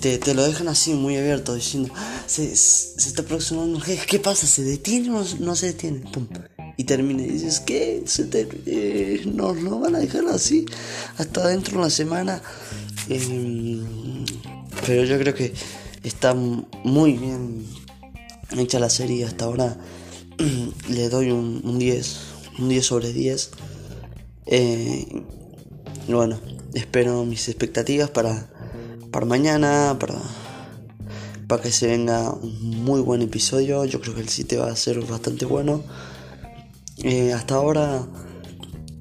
te, 0.00 0.34
lo 0.34 0.42
dejan 0.42 0.68
así 0.68 0.94
muy 0.94 1.16
abierto 1.16 1.54
diciendo 1.54 1.92
se, 2.26 2.56
se 2.56 3.08
está 3.08 3.22
aproximando 3.22 3.80
¿qué 4.08 4.18
pasa? 4.18 4.46
¿Se 4.46 4.62
detiene 4.62 5.10
o 5.10 5.24
no, 5.40 5.54
se 5.54 5.66
detiene? 5.66 6.00
Pum 6.10 6.26
y 6.76 6.84
termina 6.84 7.22
y 7.22 7.26
dices 7.26 7.60
que 7.60 8.02
se 8.06 8.28
eh, 8.66 9.22
nos 9.26 9.60
lo 9.60 9.80
van 9.80 9.96
a 9.96 9.98
dejar 9.98 10.26
así 10.28 10.66
hasta 11.18 11.48
dentro 11.48 11.74
de 11.74 11.78
una 11.78 11.90
semana. 11.90 12.42
Em, 13.08 13.84
pero 14.86 15.04
yo 15.04 15.18
creo 15.18 15.34
que 15.34 15.52
está 16.02 16.34
muy 16.34 17.12
bien 17.14 17.66
hecha 18.56 18.78
la 18.78 18.90
serie 18.90 19.24
hasta 19.24 19.44
ahora. 19.46 19.76
Le 20.88 21.08
doy 21.08 21.30
un, 21.30 21.78
10 21.78 22.16
un 22.58 22.68
10 22.68 22.84
sobre 22.84 23.12
10 23.12 23.50
eh, 24.46 25.22
bueno 26.08 26.38
espero 26.74 27.24
mis 27.24 27.48
expectativas 27.48 28.10
para 28.10 28.50
para 29.10 29.24
mañana 29.24 29.96
para 30.00 30.16
para 31.52 31.62
que 31.62 31.70
se 31.70 31.86
venga 31.86 32.32
un 32.32 32.82
muy 32.82 33.02
buen 33.02 33.20
episodio. 33.20 33.84
Yo 33.84 34.00
creo 34.00 34.14
que 34.14 34.22
el 34.22 34.30
sitio 34.30 34.60
va 34.60 34.70
a 34.70 34.76
ser 34.76 34.98
bastante 35.04 35.44
bueno 35.44 35.82
eh, 37.02 37.32
hasta 37.32 37.56
ahora, 37.56 38.06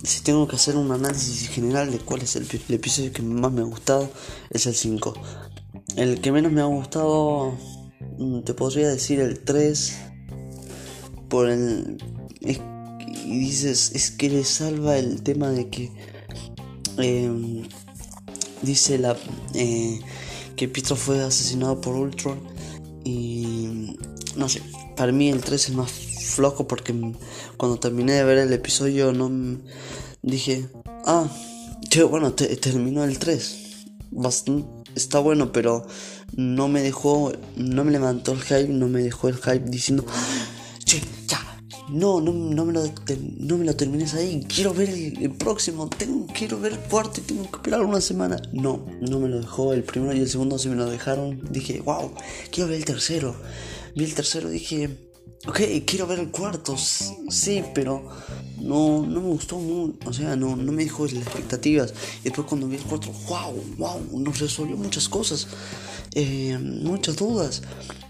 si 0.03 0.23
tengo 0.23 0.47
que 0.47 0.55
hacer 0.55 0.75
un 0.75 0.91
análisis 0.91 1.49
general 1.49 1.91
de 1.91 1.99
cuál 1.99 2.23
es 2.23 2.35
el, 2.35 2.47
episodio 2.69 3.13
que 3.13 3.21
más 3.21 3.51
me 3.51 3.61
ha 3.61 3.65
gustado, 3.65 4.09
es 4.49 4.65
el 4.65 4.73
5. 4.73 5.13
El 5.97 6.19
que 6.19 6.31
menos 6.31 6.51
me 6.51 6.61
ha 6.61 6.65
gustado, 6.65 7.53
mm, 8.17 8.41
te 8.41 8.55
podría 8.55 8.87
decir 8.87 9.19
el 9.19 9.39
3. 9.39 9.97
Por 11.29 11.49
el. 11.49 11.97
y 12.41 13.39
dices, 13.39 13.91
es 13.93 14.11
que 14.11 14.29
le 14.29 14.43
salva 14.43 14.97
el 14.97 15.21
tema 15.21 15.49
de 15.49 15.69
que. 15.69 15.91
Em, 16.97 17.63
dice 18.63 18.97
la. 18.97 19.15
Eh, 19.53 19.99
que 20.55 20.67
Pietro 20.67 20.95
fue 20.95 21.21
asesinado 21.21 21.79
por 21.79 21.95
Ultron. 21.95 22.39
Y. 23.03 23.95
No 24.35 24.49
sé, 24.49 24.61
para 24.97 25.11
mí 25.11 25.29
el 25.29 25.41
3 25.41 25.69
es 25.69 25.75
más 25.75 25.91
flojo 26.25 26.67
porque 26.67 26.93
cuando 27.57 27.79
terminé 27.79 28.13
de 28.13 28.23
ver 28.23 28.37
el 28.37 28.53
episodio 28.53 29.11
no 29.11 29.29
dije, 30.21 30.67
ah, 31.05 31.27
bueno, 32.09 32.33
terminó 32.33 33.03
el 33.03 33.19
3. 33.19 33.85
está 34.95 35.19
bueno, 35.19 35.51
pero 35.51 35.85
no 36.35 36.67
me 36.67 36.81
dejó, 36.81 37.33
no 37.55 37.83
me 37.83 37.91
levantó 37.91 38.31
el 38.33 38.41
hype, 38.41 38.69
no 38.69 38.87
me 38.87 39.01
dejó 39.03 39.27
el 39.27 39.35
hype 39.35 39.69
diciendo, 39.69 40.05
che, 40.85 41.01
ya, 41.27 41.39
no, 41.89 42.21
no, 42.21 42.31
no, 42.31 42.65
me, 42.65 42.73
lo, 42.73 42.83
no 43.39 43.57
me 43.57 43.65
lo 43.65 43.75
termines 43.75 44.13
ahí, 44.13 44.45
quiero 44.47 44.73
ver 44.73 44.89
el, 44.89 45.31
próximo, 45.31 45.89
tengo, 45.89 46.27
quiero 46.27 46.59
ver 46.59 46.73
el 46.73 46.79
cuarto 46.79 47.19
y 47.19 47.23
tengo 47.23 47.49
que 47.49 47.57
esperar 47.57 47.81
una 47.81 47.99
semana. 47.99 48.41
No, 48.53 48.85
no 49.01 49.19
me 49.19 49.27
lo 49.27 49.39
dejó, 49.39 49.73
el 49.73 49.83
primero 49.83 50.13
y 50.13 50.19
el 50.19 50.29
segundo 50.29 50.57
se 50.57 50.69
me 50.69 50.75
lo 50.75 50.89
dejaron, 50.89 51.41
dije, 51.51 51.81
wow, 51.81 52.13
quiero 52.51 52.69
ver 52.69 52.77
el 52.77 52.85
tercero. 52.85 53.35
Vi 53.93 54.05
el 54.05 54.13
tercero, 54.13 54.49
dije, 54.49 55.10
Ok, 55.47 55.59
quiero 55.87 56.05
ver 56.05 56.19
el 56.19 56.29
cuarto, 56.29 56.77
sí, 56.77 57.63
pero 57.73 58.07
no, 58.59 59.03
no 59.07 59.21
me 59.21 59.27
gustó 59.29 59.57
mucho, 59.57 59.97
o 60.07 60.13
sea, 60.13 60.35
no, 60.35 60.55
no 60.55 60.71
me 60.71 60.83
dejó 60.83 61.05
las 61.07 61.15
expectativas. 61.15 61.95
Y 62.19 62.25
después 62.25 62.45
cuando 62.45 62.67
vi 62.67 62.75
el 62.75 62.83
cuarto, 62.83 63.11
wow, 63.27 63.55
wow, 63.77 64.19
nos 64.19 64.37
resolvió 64.37 64.77
muchas 64.77 65.09
cosas, 65.09 65.47
eh, 66.13 66.59
muchas 66.59 67.15
dudas. 67.15 67.63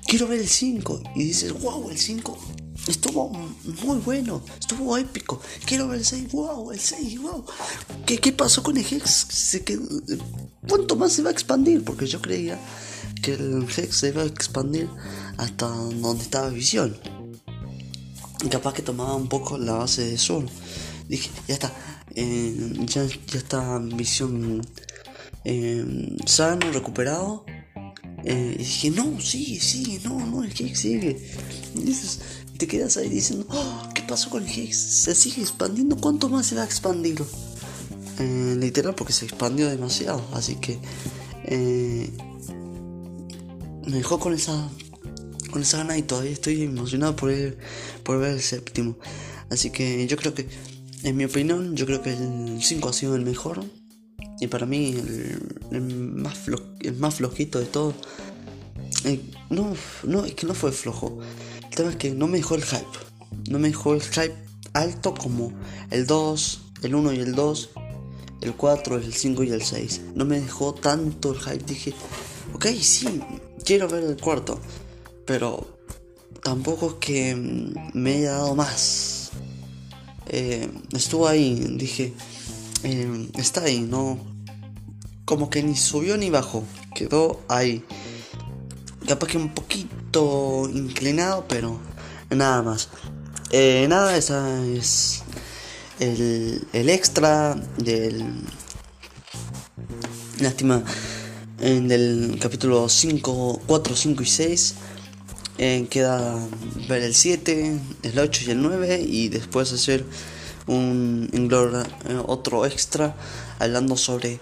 Quiero 0.06 0.28
ver 0.28 0.42
el 0.42 0.50
5 0.50 1.04
y 1.16 1.24
dices, 1.24 1.54
wow, 1.62 1.90
el 1.90 1.98
5 1.98 2.38
estuvo 2.88 3.30
muy 3.30 4.00
bueno, 4.00 4.42
estuvo 4.60 4.98
épico. 4.98 5.40
Quiero 5.66 5.88
ver 5.88 6.00
el 6.00 6.06
6, 6.06 6.34
wow, 6.34 6.74
el 6.74 6.80
6, 6.82 7.22
wow. 7.22 7.46
¿Qué, 8.06 8.18
¿Qué 8.18 8.34
pasó 8.34 8.62
con 8.62 8.76
el 8.76 8.86
Hex? 8.86 9.10
Se 9.30 9.64
quedó, 9.64 9.88
¿Cuánto 10.68 10.98
más 10.98 11.14
se 11.14 11.24
va 11.24 11.30
a 11.30 11.34
expandir? 11.34 11.82
Porque 11.86 12.08
yo 12.08 12.22
creía 12.22 12.60
que 13.24 13.36
el 13.36 13.64
Hex 13.64 13.96
se 13.96 14.10
iba 14.10 14.24
a 14.24 14.26
expandir 14.26 14.90
hasta 15.38 15.68
donde 15.68 16.24
estaba 16.24 16.50
Visión 16.50 17.21
capaz 18.50 18.74
que 18.74 18.82
tomaba 18.82 19.16
un 19.16 19.28
poco 19.28 19.58
la 19.58 19.74
base 19.74 20.06
de 20.06 20.18
Sol. 20.18 20.50
Dije, 21.08 21.30
ya 21.48 21.54
está, 21.54 21.74
eh, 22.16 22.74
ya, 22.86 23.06
ya 23.06 23.38
está 23.38 23.80
visión 23.80 24.62
eh, 25.44 26.18
sano, 26.26 26.72
recuperado. 26.72 27.46
Eh, 28.24 28.56
y 28.56 28.60
dije, 28.60 28.92
no, 28.92 29.20
sigue, 29.20 29.60
sigue, 29.60 30.00
no, 30.04 30.26
no, 30.26 30.44
el 30.44 30.52
Higgs 30.52 30.80
sigue. 30.80 31.32
Y 31.76 32.58
te 32.58 32.68
quedas 32.68 32.98
ahí 32.98 33.10
diciendo, 33.10 33.46
oh, 33.50 33.90
¿qué 33.94 34.04
pasó 34.04 34.30
con 34.30 34.44
el 34.44 34.50
Higgs? 34.50 34.78
Se 34.78 35.16
sigue 35.16 35.42
expandiendo, 35.42 35.98
¿cuánto 35.98 36.30
más 36.30 36.46
se 36.48 36.56
va 36.56 36.62
a 36.62 36.66
expandir? 36.66 37.24
literal, 38.60 38.94
porque 38.94 39.14
se 39.14 39.26
expandió 39.26 39.68
demasiado. 39.68 40.24
Así 40.34 40.56
que 40.58 40.78
me 43.88 43.98
dejó 43.98 44.20
con 44.20 44.34
esa 44.36 44.70
con 45.52 45.62
esa 45.62 45.78
gana 45.78 45.98
y 45.98 46.02
todavía 46.02 46.32
estoy 46.32 46.64
emocionado 46.64 47.16
por, 47.16 47.32
por 48.04 48.20
ver 48.20 48.32
el 48.32 48.42
séptimo. 48.42 48.98
Así 49.50 49.70
que 49.70 50.08
yo 50.08 50.18
creo 50.18 50.34
que, 50.34 50.48
en 51.04 51.18
mi 51.18 51.26
opinión, 51.26 51.76
yo 51.76 51.86
creo 51.86 52.02
que 52.02 52.14
el 52.14 52.60
5 52.62 52.90
ha 52.90 52.94
sido 52.94 53.16
el 53.16 53.26
mejor. 53.26 53.64
Y 54.40 54.48
para 54.48 54.66
mí 54.66 54.96
el, 55.72 55.82
más, 55.82 56.40
el 56.80 56.96
más 56.96 57.16
flojito 57.16 57.60
de 57.60 57.66
todo. 57.66 57.94
Eh, 59.04 59.20
no, 59.50 59.76
no, 60.04 60.26
es 60.26 60.34
que 60.34 60.48
no 60.48 60.54
fue 60.54 60.72
flojo. 60.72 61.20
El 61.70 61.76
tema 61.76 61.90
es 61.92 61.96
que 61.98 62.12
no 62.12 62.28
me 62.28 62.38
dejó 62.38 62.56
el 62.56 62.64
hype. 62.64 62.86
No 63.50 63.60
me 63.60 63.68
dejó 63.68 63.94
el 63.94 64.02
hype 64.02 64.36
alto 64.74 65.14
como 65.14 65.52
el 65.90 66.08
2, 66.08 66.62
el 66.84 66.96
1 66.96 67.14
y 67.14 67.20
el 67.20 67.36
2. 67.36 67.70
el 68.42 68.56
4, 68.56 68.98
el 68.98 69.14
5 69.14 69.44
y 69.44 69.50
el 69.52 69.62
6. 69.62 70.02
No 70.16 70.26
me 70.26 70.40
dejó 70.40 70.74
tanto 70.74 71.34
el 71.34 71.40
hype. 71.40 71.66
Dije, 71.66 71.94
ok, 72.54 72.66
sí, 72.82 73.22
quiero 73.64 73.88
ver 73.88 74.04
el 74.04 74.18
cuarto. 74.18 74.60
Pero 75.32 75.66
tampoco 76.44 76.88
es 76.90 76.94
que 76.96 77.36
me 77.94 78.16
haya 78.16 78.32
dado 78.32 78.54
más. 78.54 79.32
Eh, 80.28 80.70
estuvo 80.94 81.26
ahí, 81.26 81.56
dije, 81.78 82.14
eh, 82.84 83.30
está 83.38 83.62
ahí, 83.64 83.80
no. 83.80 84.20
Como 85.24 85.50
que 85.50 85.64
ni 85.64 85.78
subió 85.78 86.18
ni 86.18 86.30
bajó, 86.30 86.66
quedó 86.94 87.40
ahí. 87.48 87.82
Capaz 89.08 89.28
que 89.28 89.38
un 89.38 89.54
poquito 89.54 90.70
inclinado, 90.74 91.46
pero 91.48 91.80
nada 92.30 92.62
más. 92.62 92.90
Eh, 93.52 93.86
nada, 93.88 94.18
esa 94.18 94.62
es 94.66 95.24
el, 96.00 96.68
el 96.74 96.90
extra 96.90 97.56
del. 97.78 98.44
Lástima. 100.42 100.84
En 101.62 101.90
el 101.90 102.38
capítulo 102.42 102.90
5, 102.90 103.62
4, 103.66 103.96
5 103.96 104.24
y 104.24 104.26
6 104.26 104.76
eh, 105.62 105.86
queda 105.92 106.40
ver 106.90 107.04
el 107.04 107.14
7, 107.14 107.80
el 108.02 108.20
8 108.20 108.44
y 108.48 108.50
el 108.50 108.64
9 108.64 109.00
y 109.08 109.30
después 109.30 109.72
hacer 109.72 110.04
un 110.66 111.30
eh, 111.32 112.20
otro 112.26 112.66
extra 112.66 113.16
hablando 113.60 113.96
sobre 113.96 114.40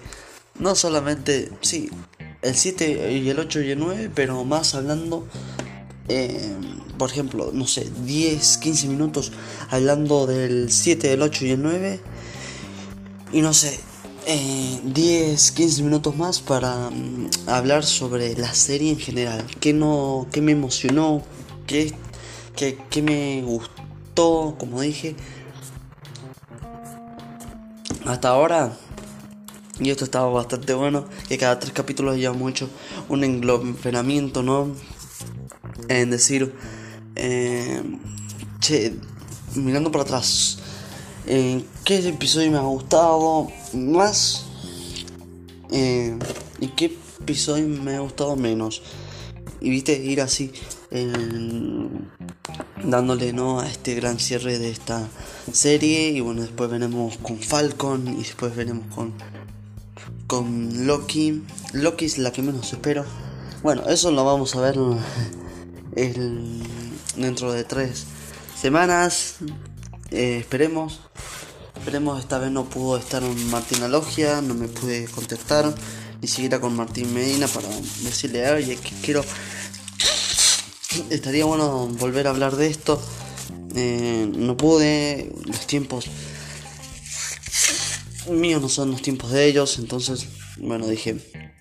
no 0.60 0.76
solamente, 0.76 1.52
sí, 1.60 1.90
el 2.42 2.56
7 2.56 3.12
y 3.12 3.30
el 3.30 3.38
8 3.38 3.62
y 3.64 3.72
el 3.72 3.80
9, 3.80 4.12
pero 4.16 4.46
más 4.46 4.76
hablando, 4.76 5.28
eh, 6.08 6.56
por 6.98 7.10
ejemplo, 7.10 7.52
no 7.54 7.68
sé, 7.68 7.90
10, 8.06 8.58
15 8.58 8.88
minutos 8.88 9.34
hablando 9.70 10.26
del 10.26 10.72
7, 10.72 11.12
el 11.12 11.22
8 11.22 11.46
y 11.46 11.52
el 11.52 11.62
9. 11.62 12.00
Y 13.34 13.42
no 13.42 13.54
sé, 13.54 13.78
10, 14.26 15.52
15 15.52 15.84
minutos 15.84 16.16
más 16.16 16.40
para 16.42 16.90
mm, 16.90 17.30
hablar 17.48 17.84
sobre 17.84 18.36
la 18.36 18.54
serie 18.54 18.92
en 18.92 19.00
general. 19.00 19.46
¿Qué, 19.60 19.74
no, 19.74 20.28
qué 20.32 20.42
me 20.42 20.52
emocionó? 20.52 21.24
¿Qué, 21.68 21.94
qué, 22.56 22.78
qué 22.90 23.02
me 23.02 23.42
gustó? 23.42 24.56
Como 24.58 24.82
dije. 24.82 25.16
Hasta 28.06 28.30
ahora 28.30 28.78
y 29.80 29.90
esto 29.90 30.04
estaba 30.04 30.30
bastante 30.30 30.74
bueno. 30.74 31.06
Que 31.28 31.38
cada 31.38 31.60
tres 31.60 31.74
capítulos 31.74 32.18
llevamos 32.18 32.52
hecho 32.52 32.70
un 33.08 33.24
englobenamiento, 33.24 34.44
¿no? 34.44 34.76
En 35.88 36.10
decir, 36.10 36.54
eh, 37.16 37.82
che, 38.60 38.94
mirando 39.56 39.92
para 39.92 40.04
atrás, 40.04 40.59
eh, 41.28 41.64
¿qué 41.84 42.08
episodio 42.08 42.52
me 42.52 42.58
ha 42.58 42.62
gustado 42.62 43.48
más? 43.74 44.46
Eh, 45.72 46.18
¿Y 46.60 46.68
qué 46.70 46.98
episodio 47.22 47.68
me 47.68 47.96
ha 47.96 48.00
gustado 48.00 48.36
menos? 48.36 48.82
Y 49.62 49.70
viste, 49.70 49.94
ir 49.98 50.22
así, 50.22 50.52
dándole 52.84 53.34
¿no? 53.34 53.60
a 53.60 53.68
este 53.68 53.94
gran 53.96 54.20
cierre 54.20 54.58
de 54.58 54.70
esta 54.70 55.08
serie. 55.52 56.10
Y 56.10 56.22
bueno, 56.22 56.42
después 56.42 56.70
veremos 56.70 57.18
con 57.18 57.40
Falcon 57.40 58.08
y 58.08 58.24
después 58.24 58.56
veremos 58.56 58.94
con 58.96 59.14
con 60.30 60.86
Loki. 60.86 61.44
Loki 61.74 62.06
es 62.06 62.20
la 62.20 62.32
que 62.32 62.44
menos 62.44 62.72
espero. 62.72 63.04
Bueno, 63.64 63.90
eso 63.90 64.12
lo 64.12 64.24
vamos 64.24 64.56
a 64.56 64.62
ver 64.62 64.78
dentro 67.18 67.52
de 67.52 67.64
tres 67.64 68.06
semanas. 68.56 69.38
Eh, 70.12 70.38
esperemos. 70.40 71.02
Esperemos, 71.78 72.20
esta 72.20 72.40
vez 72.40 72.52
no 72.52 72.66
pudo 72.66 72.98
estar 72.98 73.22
Martín 73.22 73.84
Alogia, 73.84 74.42
no 74.42 74.54
me 74.54 74.68
pude 74.68 75.06
contestar, 75.06 75.74
ni 76.22 76.28
siquiera 76.28 76.60
con 76.60 76.76
Martín 76.76 77.14
Medina 77.14 77.48
para 77.48 77.70
decirle, 78.04 78.50
oye, 78.52 78.76
que 78.76 78.92
quiero... 79.02 79.24
Estaría 81.10 81.46
bueno 81.46 81.88
volver 81.88 82.28
a 82.28 82.32
hablar 82.32 82.56
de 82.56 82.68
esto. 82.68 83.02
Eh, 83.76 84.30
no 84.36 84.58
pude, 84.58 85.32
los 85.46 85.68
tiempos 85.68 86.06
míos 88.30 88.62
no 88.62 88.70
son 88.70 88.92
los 88.92 89.02
tiempos 89.02 89.32
de 89.32 89.46
ellos, 89.46 89.80
entonces, 89.80 90.28
bueno, 90.58 90.88
dije, 90.88 91.18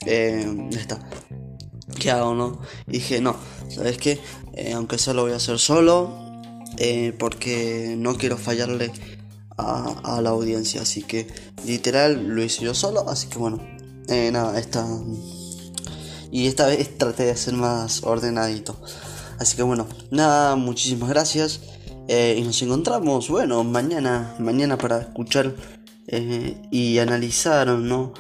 eh, 0.07 0.69
ya 0.71 0.81
está. 0.81 1.09
¿Qué 1.99 2.11
hago, 2.11 2.35
no? 2.35 2.61
Y 2.87 2.93
dije, 2.93 3.21
no, 3.21 3.37
¿sabes 3.69 3.99
qué? 3.99 4.21
Eh, 4.55 4.73
aunque 4.73 4.99
sea 4.99 5.15
lo 5.15 5.23
voy 5.23 5.33
a 5.33 5.37
hacer 5.37 5.59
solo, 5.59 6.28
eh, 6.79 7.15
porque 7.19 7.95
no 7.99 8.17
quiero 8.17 8.37
fallarle 8.37 8.93
a, 9.57 10.21
la 10.23 10.31
audiencia, 10.31 10.83
así 10.83 11.03
que 11.03 11.27
literal 11.67 12.29
lo 12.29 12.43
hice 12.43 12.65
yo 12.65 12.75
solo, 12.75 13.09
así 13.09 13.29
que 13.29 13.39
bueno, 13.39 13.61
eh, 14.09 14.31
nada, 14.33 14.59
esta... 14.59 14.87
Y 16.31 16.47
esta 16.47 16.67
vez 16.67 16.99
traté 16.99 17.25
de 17.25 17.37
ser 17.37 17.55
más 17.55 18.03
ordenadito. 18.03 18.77
Así 19.39 19.57
que 19.57 19.63
bueno, 19.63 19.87
nada, 20.11 20.57
muchísimas 20.57 21.09
gracias. 21.09 21.61
y 22.09 22.43
nos 22.43 22.61
encontramos, 22.63 23.29
bueno, 23.29 23.65
mañana, 23.65 24.35
mañana 24.39 24.77
para 24.77 25.01
escuchar 25.01 25.55
eh, 26.11 26.57
y 26.71 26.99
analizar, 26.99 27.69
¿no? 27.69 28.15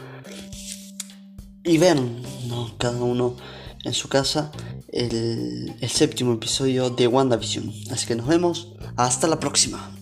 Y 1.64 1.78
ver, 1.78 1.98
¿no? 2.46 2.76
Cada 2.76 3.00
uno 3.00 3.34
en 3.82 3.94
su 3.94 4.08
casa 4.08 4.52
el, 4.92 5.74
séptimo 5.88 6.34
episodio 6.34 6.90
de 6.90 7.06
WandaVision. 7.06 7.72
Así 7.90 8.06
que 8.06 8.14
nos 8.14 8.26
vemos. 8.26 8.74
Hasta 8.96 9.28
la 9.28 9.38
próxima. 9.38 9.97